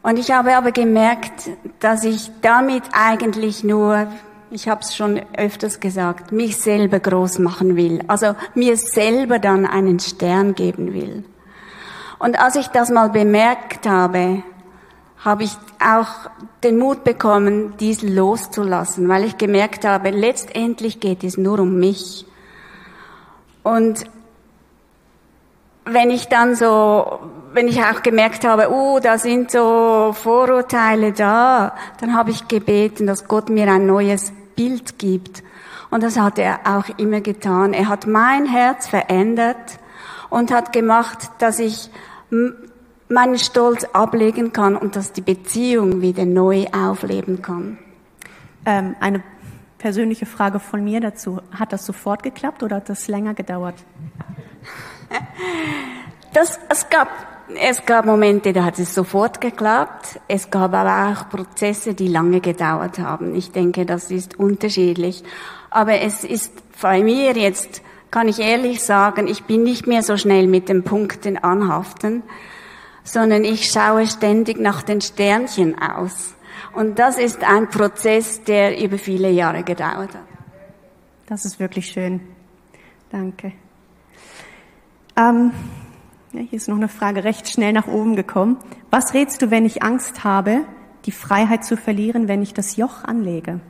Und 0.04 0.20
ich 0.20 0.30
habe 0.30 0.56
aber 0.56 0.70
gemerkt, 0.70 1.50
dass 1.80 2.04
ich 2.04 2.30
damit 2.42 2.84
eigentlich 2.92 3.64
nur, 3.64 4.06
ich 4.52 4.68
habe 4.68 4.82
es 4.82 4.94
schon 4.94 5.20
öfters 5.36 5.80
gesagt, 5.80 6.30
mich 6.30 6.58
selber 6.58 7.00
groß 7.00 7.40
machen 7.40 7.74
will. 7.74 8.04
Also 8.06 8.36
mir 8.54 8.76
selber 8.76 9.40
dann 9.40 9.66
einen 9.66 9.98
Stern 9.98 10.54
geben 10.54 10.94
will. 10.94 11.24
Und 12.20 12.40
als 12.40 12.54
ich 12.54 12.68
das 12.68 12.88
mal 12.88 13.08
bemerkt 13.08 13.88
habe, 13.88 14.44
habe 15.24 15.44
ich 15.44 15.56
auch 15.80 16.30
den 16.64 16.78
Mut 16.78 17.04
bekommen, 17.04 17.74
dies 17.78 18.02
loszulassen, 18.02 19.08
weil 19.08 19.24
ich 19.24 19.38
gemerkt 19.38 19.84
habe, 19.84 20.10
letztendlich 20.10 21.00
geht 21.00 21.22
es 21.22 21.36
nur 21.36 21.60
um 21.60 21.78
mich. 21.78 22.26
Und 23.62 24.04
wenn 25.84 26.10
ich 26.10 26.28
dann 26.28 26.56
so, 26.56 27.20
wenn 27.52 27.68
ich 27.68 27.82
auch 27.82 28.02
gemerkt 28.02 28.44
habe, 28.44 28.70
oh, 28.70 28.98
da 29.00 29.18
sind 29.18 29.50
so 29.50 30.12
Vorurteile 30.12 31.12
da, 31.12 31.74
dann 32.00 32.16
habe 32.16 32.30
ich 32.30 32.48
gebeten, 32.48 33.06
dass 33.06 33.28
Gott 33.28 33.48
mir 33.48 33.70
ein 33.70 33.86
neues 33.86 34.32
Bild 34.56 34.98
gibt. 34.98 35.42
Und 35.90 36.02
das 36.02 36.18
hat 36.18 36.38
er 36.38 36.60
auch 36.64 36.86
immer 36.98 37.20
getan. 37.20 37.74
Er 37.74 37.88
hat 37.88 38.06
mein 38.06 38.46
Herz 38.46 38.88
verändert 38.88 39.78
und 40.30 40.50
hat 40.50 40.72
gemacht, 40.72 41.30
dass 41.38 41.58
ich 41.58 41.90
meinen 43.12 43.38
Stolz 43.38 43.84
ablegen 43.92 44.52
kann 44.52 44.76
und 44.76 44.96
dass 44.96 45.12
die 45.12 45.20
Beziehung 45.20 46.00
wieder 46.00 46.24
neu 46.24 46.66
aufleben 46.72 47.42
kann. 47.42 47.78
Ähm, 48.64 48.96
eine 49.00 49.22
persönliche 49.78 50.26
Frage 50.26 50.60
von 50.60 50.84
mir 50.84 51.00
dazu. 51.00 51.40
Hat 51.52 51.72
das 51.72 51.84
sofort 51.84 52.22
geklappt 52.22 52.62
oder 52.62 52.76
hat 52.76 52.88
das 52.88 53.08
länger 53.08 53.34
gedauert? 53.34 53.74
Das, 56.34 56.58
es 56.70 56.88
gab, 56.88 57.10
es 57.60 57.84
gab 57.84 58.06
Momente, 58.06 58.54
da 58.54 58.64
hat 58.64 58.78
es 58.78 58.94
sofort 58.94 59.42
geklappt. 59.42 60.18
Es 60.28 60.50
gab 60.50 60.72
aber 60.72 61.10
auch 61.12 61.28
Prozesse, 61.28 61.92
die 61.92 62.08
lange 62.08 62.40
gedauert 62.40 62.98
haben. 62.98 63.34
Ich 63.34 63.52
denke, 63.52 63.84
das 63.84 64.10
ist 64.10 64.38
unterschiedlich. 64.38 65.22
Aber 65.68 66.00
es 66.00 66.24
ist 66.24 66.54
bei 66.80 67.02
mir 67.02 67.32
jetzt, 67.36 67.82
kann 68.10 68.28
ich 68.28 68.38
ehrlich 68.38 68.82
sagen, 68.82 69.26
ich 69.26 69.44
bin 69.44 69.62
nicht 69.62 69.86
mehr 69.86 70.02
so 70.02 70.16
schnell 70.16 70.46
mit 70.46 70.70
den 70.70 70.84
Punkten 70.84 71.36
anhaften, 71.36 72.22
sondern 73.04 73.44
ich 73.44 73.70
schaue 73.70 74.06
ständig 74.06 74.58
nach 74.58 74.82
den 74.82 75.00
Sternchen 75.00 75.80
aus. 75.80 76.34
Und 76.74 76.98
das 76.98 77.18
ist 77.18 77.44
ein 77.44 77.68
Prozess, 77.68 78.44
der 78.44 78.82
über 78.82 78.98
viele 78.98 79.30
Jahre 79.30 79.62
gedauert 79.62 80.14
hat. 80.14 80.24
Das 81.26 81.44
ist 81.44 81.60
wirklich 81.60 81.86
schön. 81.86 82.20
Danke. 83.10 83.52
Ähm, 85.16 85.52
ja, 86.32 86.40
hier 86.40 86.56
ist 86.56 86.68
noch 86.68 86.76
eine 86.76 86.88
Frage 86.88 87.24
recht 87.24 87.48
schnell 87.48 87.72
nach 87.72 87.86
oben 87.86 88.16
gekommen. 88.16 88.56
Was 88.90 89.12
rätst 89.12 89.42
du, 89.42 89.50
wenn 89.50 89.66
ich 89.66 89.82
Angst 89.82 90.24
habe, 90.24 90.64
die 91.04 91.12
Freiheit 91.12 91.64
zu 91.64 91.76
verlieren, 91.76 92.28
wenn 92.28 92.42
ich 92.42 92.54
das 92.54 92.76
Joch 92.76 93.04
anlege? 93.04 93.60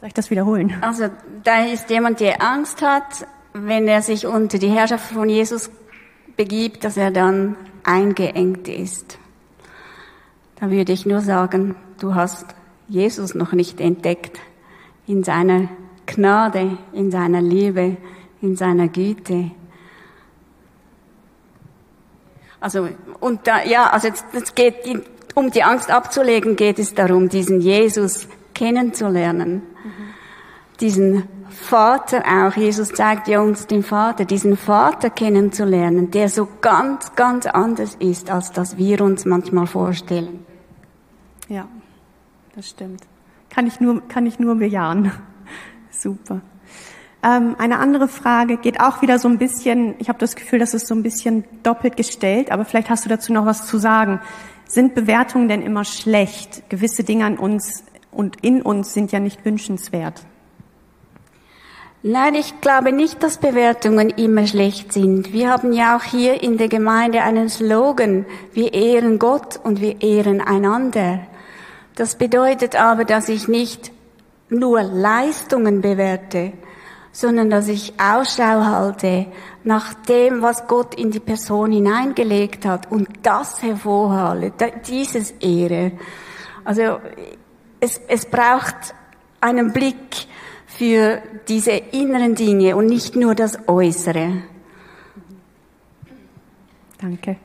Soll 0.00 0.08
ich 0.08 0.14
das 0.14 0.30
wiederholen? 0.30 0.74
Also 0.82 1.08
da 1.44 1.64
ist 1.64 1.90
jemand, 1.90 2.20
der 2.20 2.42
Angst 2.42 2.82
hat, 2.82 3.26
wenn 3.52 3.88
er 3.88 4.02
sich 4.02 4.26
unter 4.26 4.58
die 4.58 4.70
Herrschaft 4.70 5.12
von 5.12 5.28
Jesus 5.28 5.70
begibt, 6.36 6.84
dass 6.84 6.96
er 6.96 7.10
dann 7.10 7.56
eingeengt 7.84 8.68
ist. 8.68 9.18
Da 10.56 10.70
würde 10.70 10.92
ich 10.92 11.06
nur 11.06 11.20
sagen, 11.20 11.74
du 11.98 12.14
hast 12.14 12.46
Jesus 12.88 13.34
noch 13.34 13.52
nicht 13.52 13.80
entdeckt 13.80 14.38
in 15.06 15.24
seiner 15.24 15.68
Gnade, 16.06 16.78
in 16.92 17.10
seiner 17.10 17.40
Liebe, 17.40 17.96
in 18.42 18.56
seiner 18.56 18.88
Güte. 18.88 19.52
Also, 22.60 22.88
und 23.20 23.46
da, 23.46 23.64
ja, 23.64 23.88
also 23.90 24.08
es 24.32 24.54
geht, 24.54 24.76
um 25.34 25.50
die 25.50 25.62
Angst 25.62 25.90
abzulegen, 25.90 26.56
geht 26.56 26.78
es 26.78 26.94
darum, 26.94 27.28
diesen 27.28 27.60
Jesus 27.60 28.28
kennenzulernen. 28.52 29.54
Mhm. 29.54 29.90
Diesen 30.80 31.24
Vater 31.50 32.22
auch, 32.24 32.56
Jesus 32.56 32.88
zeigt 32.90 33.28
ja 33.28 33.40
uns 33.40 33.66
den 33.66 33.82
Vater, 33.82 34.24
diesen 34.24 34.56
Vater 34.56 35.10
kennenzulernen, 35.10 36.10
der 36.10 36.28
so 36.28 36.48
ganz, 36.60 37.14
ganz 37.14 37.46
anders 37.46 37.96
ist, 37.96 38.30
als 38.30 38.52
das 38.52 38.76
wir 38.78 39.00
uns 39.00 39.24
manchmal 39.24 39.66
vorstellen. 39.66 40.46
Ja, 41.48 41.66
das 42.54 42.70
stimmt. 42.70 43.02
Kann 43.50 43.66
ich 43.66 43.80
nur, 43.80 44.06
kann 44.08 44.26
ich 44.26 44.38
nur 44.38 44.54
bejahen. 44.54 45.12
Super. 45.90 46.40
Ähm, 47.22 47.56
eine 47.58 47.78
andere 47.78 48.08
Frage 48.08 48.56
geht 48.56 48.80
auch 48.80 49.02
wieder 49.02 49.18
so 49.18 49.28
ein 49.28 49.38
bisschen, 49.38 49.94
ich 49.98 50.08
habe 50.08 50.18
das 50.18 50.36
Gefühl, 50.36 50.58
das 50.58 50.72
ist 50.72 50.86
so 50.86 50.94
ein 50.94 51.02
bisschen 51.02 51.44
doppelt 51.62 51.96
gestellt, 51.96 52.50
aber 52.50 52.64
vielleicht 52.64 52.88
hast 52.88 53.04
du 53.04 53.08
dazu 53.08 53.32
noch 53.32 53.44
was 53.44 53.66
zu 53.66 53.78
sagen. 53.78 54.20
Sind 54.66 54.94
Bewertungen 54.94 55.48
denn 55.48 55.62
immer 55.62 55.84
schlecht? 55.84 56.70
Gewisse 56.70 57.02
Dinge 57.04 57.24
an 57.24 57.36
uns 57.36 57.84
und 58.12 58.36
in 58.42 58.62
uns 58.62 58.94
sind 58.94 59.12
ja 59.12 59.18
nicht 59.18 59.44
wünschenswert. 59.44 60.24
Nein, 62.02 62.34
ich 62.34 62.62
glaube 62.62 62.92
nicht, 62.92 63.22
dass 63.22 63.36
Bewertungen 63.36 64.08
immer 64.08 64.46
schlecht 64.46 64.94
sind. 64.94 65.34
Wir 65.34 65.50
haben 65.50 65.74
ja 65.74 65.98
auch 65.98 66.02
hier 66.02 66.42
in 66.42 66.56
der 66.56 66.68
Gemeinde 66.68 67.20
einen 67.20 67.50
Slogan, 67.50 68.24
wir 68.54 68.72
ehren 68.72 69.18
Gott 69.18 69.60
und 69.62 69.82
wir 69.82 70.00
ehren 70.00 70.40
einander. 70.40 71.20
Das 71.96 72.14
bedeutet 72.14 72.74
aber, 72.74 73.04
dass 73.04 73.28
ich 73.28 73.48
nicht 73.48 73.92
nur 74.48 74.82
Leistungen 74.82 75.82
bewerte, 75.82 76.54
sondern 77.12 77.50
dass 77.50 77.68
ich 77.68 77.92
Ausschau 78.00 78.64
halte 78.64 79.26
nach 79.62 79.92
dem, 79.92 80.40
was 80.40 80.66
Gott 80.68 80.94
in 80.94 81.10
die 81.10 81.20
Person 81.20 81.70
hineingelegt 81.70 82.64
hat 82.64 82.90
und 82.90 83.08
das 83.22 83.62
hervorhalte, 83.62 84.72
dieses 84.88 85.32
Ehre. 85.32 85.92
Also 86.64 86.98
es, 87.78 88.00
es 88.08 88.24
braucht 88.24 88.94
einen 89.42 89.74
Blick 89.74 90.28
für 90.76 91.22
diese 91.48 91.72
inneren 91.72 92.34
Dinge 92.34 92.76
und 92.76 92.86
nicht 92.86 93.16
nur 93.16 93.34
das 93.34 93.68
Äußere. 93.68 94.42
Danke. 97.00 97.36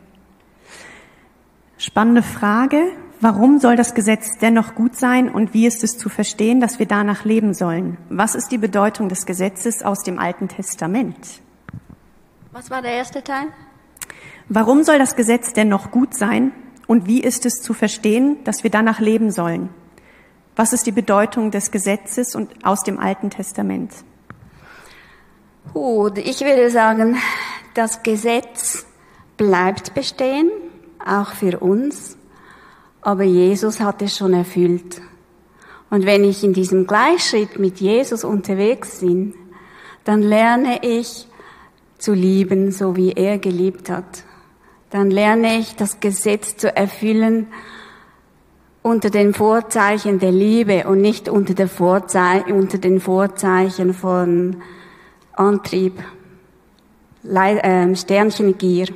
Spannende 1.78 2.24
Frage. 2.24 2.92
Warum 3.22 3.60
soll 3.60 3.76
das 3.76 3.94
Gesetz 3.94 4.38
dennoch 4.38 4.76
gut 4.76 4.96
sein 4.96 5.30
und 5.30 5.54
wie 5.54 5.66
ist 5.66 5.84
es 5.84 5.98
zu 5.98 6.10
verstehen, 6.10 6.60
dass 6.60 6.80
wir 6.80 6.86
danach 6.86 7.24
leben 7.24 7.54
sollen? 7.54 7.98
Was 8.10 8.36
ist 8.36 8.52
die 8.52 8.58
Bedeutung 8.58 9.08
des 9.08 9.26
Gesetzes 9.26 9.84
aus 9.84 10.04
dem 10.04 10.20
Alten 10.20 10.48
Testament? 10.48 11.42
Was 12.52 12.70
war 12.70 12.82
der 12.82 12.92
erste 12.92 13.24
Teil? 13.24 13.48
Warum 14.50 14.84
soll 14.84 15.00
das 15.00 15.16
Gesetz 15.16 15.54
dennoch 15.54 15.92
gut 15.92 16.14
sein 16.14 16.52
und 16.88 17.08
wie 17.08 17.22
ist 17.22 17.46
es 17.46 17.62
zu 17.62 17.74
verstehen, 17.74 18.38
dass 18.44 18.64
wir 18.64 18.70
danach 18.70 19.00
leben 19.00 19.32
sollen? 19.32 19.70
Was 20.56 20.72
ist 20.72 20.86
die 20.86 20.94
Bedeutung 20.94 21.52
des 21.52 21.70
Gesetzes 21.70 22.34
und 22.34 22.66
aus 22.66 22.84
dem 22.84 22.98
Alten 22.98 23.30
Testament? 23.30 23.92
Gut, 25.74 26.18
ich 26.18 26.40
würde 26.42 26.72
sagen, 26.72 27.18
das 27.74 28.04
Gesetz 28.04 28.86
bleibt 29.36 29.94
bestehen, 29.94 30.50
auch 31.06 31.32
für 31.32 31.60
uns, 31.60 32.18
aber 33.02 33.24
Jesus 33.24 33.82
hat 33.82 34.02
es 34.02 34.16
schon 34.16 34.34
erfüllt. 34.34 35.02
Und 35.90 36.06
wenn 36.06 36.24
ich 36.24 36.44
in 36.44 36.54
diesem 36.54 36.88
Gleichschritt 36.88 37.60
mit 37.60 37.82
Jesus 37.82 38.24
unterwegs 38.24 39.00
bin, 39.02 39.34
dann 40.06 40.22
lerne 40.22 40.80
ich 40.84 41.28
zu 41.98 42.14
lieben, 42.14 42.72
so 42.72 42.96
wie 42.96 43.12
er 43.12 43.40
geliebt 43.40 43.90
hat. 43.90 44.24
Dann 44.90 45.12
lerne 45.12 45.58
ich 45.58 45.76
das 45.76 46.00
Gesetz 46.00 46.56
zu 46.56 46.74
erfüllen 46.74 47.48
unter 48.86 49.10
den 49.10 49.34
Vorzeichen 49.34 50.20
der 50.20 50.32
Liebe 50.32 50.88
und 50.88 51.02
nicht 51.02 51.28
unter, 51.28 51.56
der 51.56 51.68
Vorzei 51.68 52.44
unter 52.54 52.78
den 52.78 53.00
Vorzeichen 53.00 53.96
von 53.96 54.62
Antrieb, 55.34 56.04
Le 57.24 57.64
äh, 57.64 57.96
Sternchengier. 57.96 58.90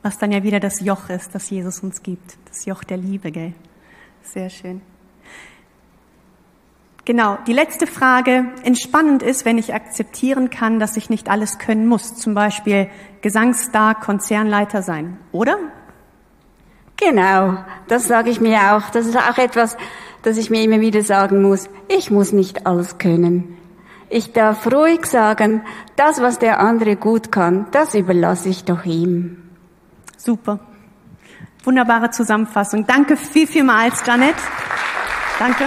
Was 0.00 0.16
dann 0.16 0.32
ja 0.32 0.42
wieder 0.42 0.60
das 0.60 0.80
Joch 0.80 1.10
ist, 1.10 1.34
das 1.34 1.50
Jesus 1.50 1.80
uns 1.80 2.02
gibt. 2.02 2.38
Das 2.48 2.64
Joch 2.64 2.82
der 2.82 2.96
Liebe, 2.96 3.30
gell? 3.30 3.52
Sehr 4.22 4.48
schön. 4.48 4.80
Genau, 7.04 7.36
die 7.46 7.52
letzte 7.52 7.86
Frage. 7.86 8.46
Entspannend 8.62 9.22
ist, 9.22 9.44
wenn 9.44 9.58
ich 9.58 9.74
akzeptieren 9.74 10.48
kann, 10.48 10.80
dass 10.80 10.96
ich 10.96 11.10
nicht 11.10 11.28
alles 11.28 11.58
können 11.58 11.86
muss. 11.86 12.14
Zum 12.14 12.32
Beispiel 12.32 12.88
Gesangsstar, 13.20 13.94
Konzernleiter 14.00 14.80
sein. 14.80 15.18
Oder? 15.32 15.58
Genau, 17.00 17.56
das 17.88 18.06
sage 18.08 18.30
ich 18.30 18.40
mir 18.40 18.74
auch. 18.74 18.90
Das 18.90 19.06
ist 19.06 19.16
auch 19.16 19.38
etwas, 19.38 19.76
das 20.22 20.36
ich 20.36 20.50
mir 20.50 20.62
immer 20.62 20.80
wieder 20.80 21.02
sagen 21.02 21.42
muss. 21.42 21.70
Ich 21.88 22.10
muss 22.10 22.32
nicht 22.32 22.66
alles 22.66 22.98
können. 22.98 23.56
Ich 24.10 24.32
darf 24.32 24.70
ruhig 24.70 25.06
sagen, 25.06 25.62
das, 25.96 26.20
was 26.20 26.38
der 26.38 26.60
andere 26.60 26.96
gut 26.96 27.32
kann, 27.32 27.66
das 27.70 27.94
überlasse 27.94 28.48
ich 28.48 28.64
doch 28.64 28.84
ihm. 28.84 29.42
Super. 30.16 30.60
Wunderbare 31.64 32.10
Zusammenfassung. 32.10 32.86
Danke 32.86 33.16
viel, 33.16 33.46
vielmals, 33.46 34.04
Janet. 34.06 34.36
Danke. 35.38 35.64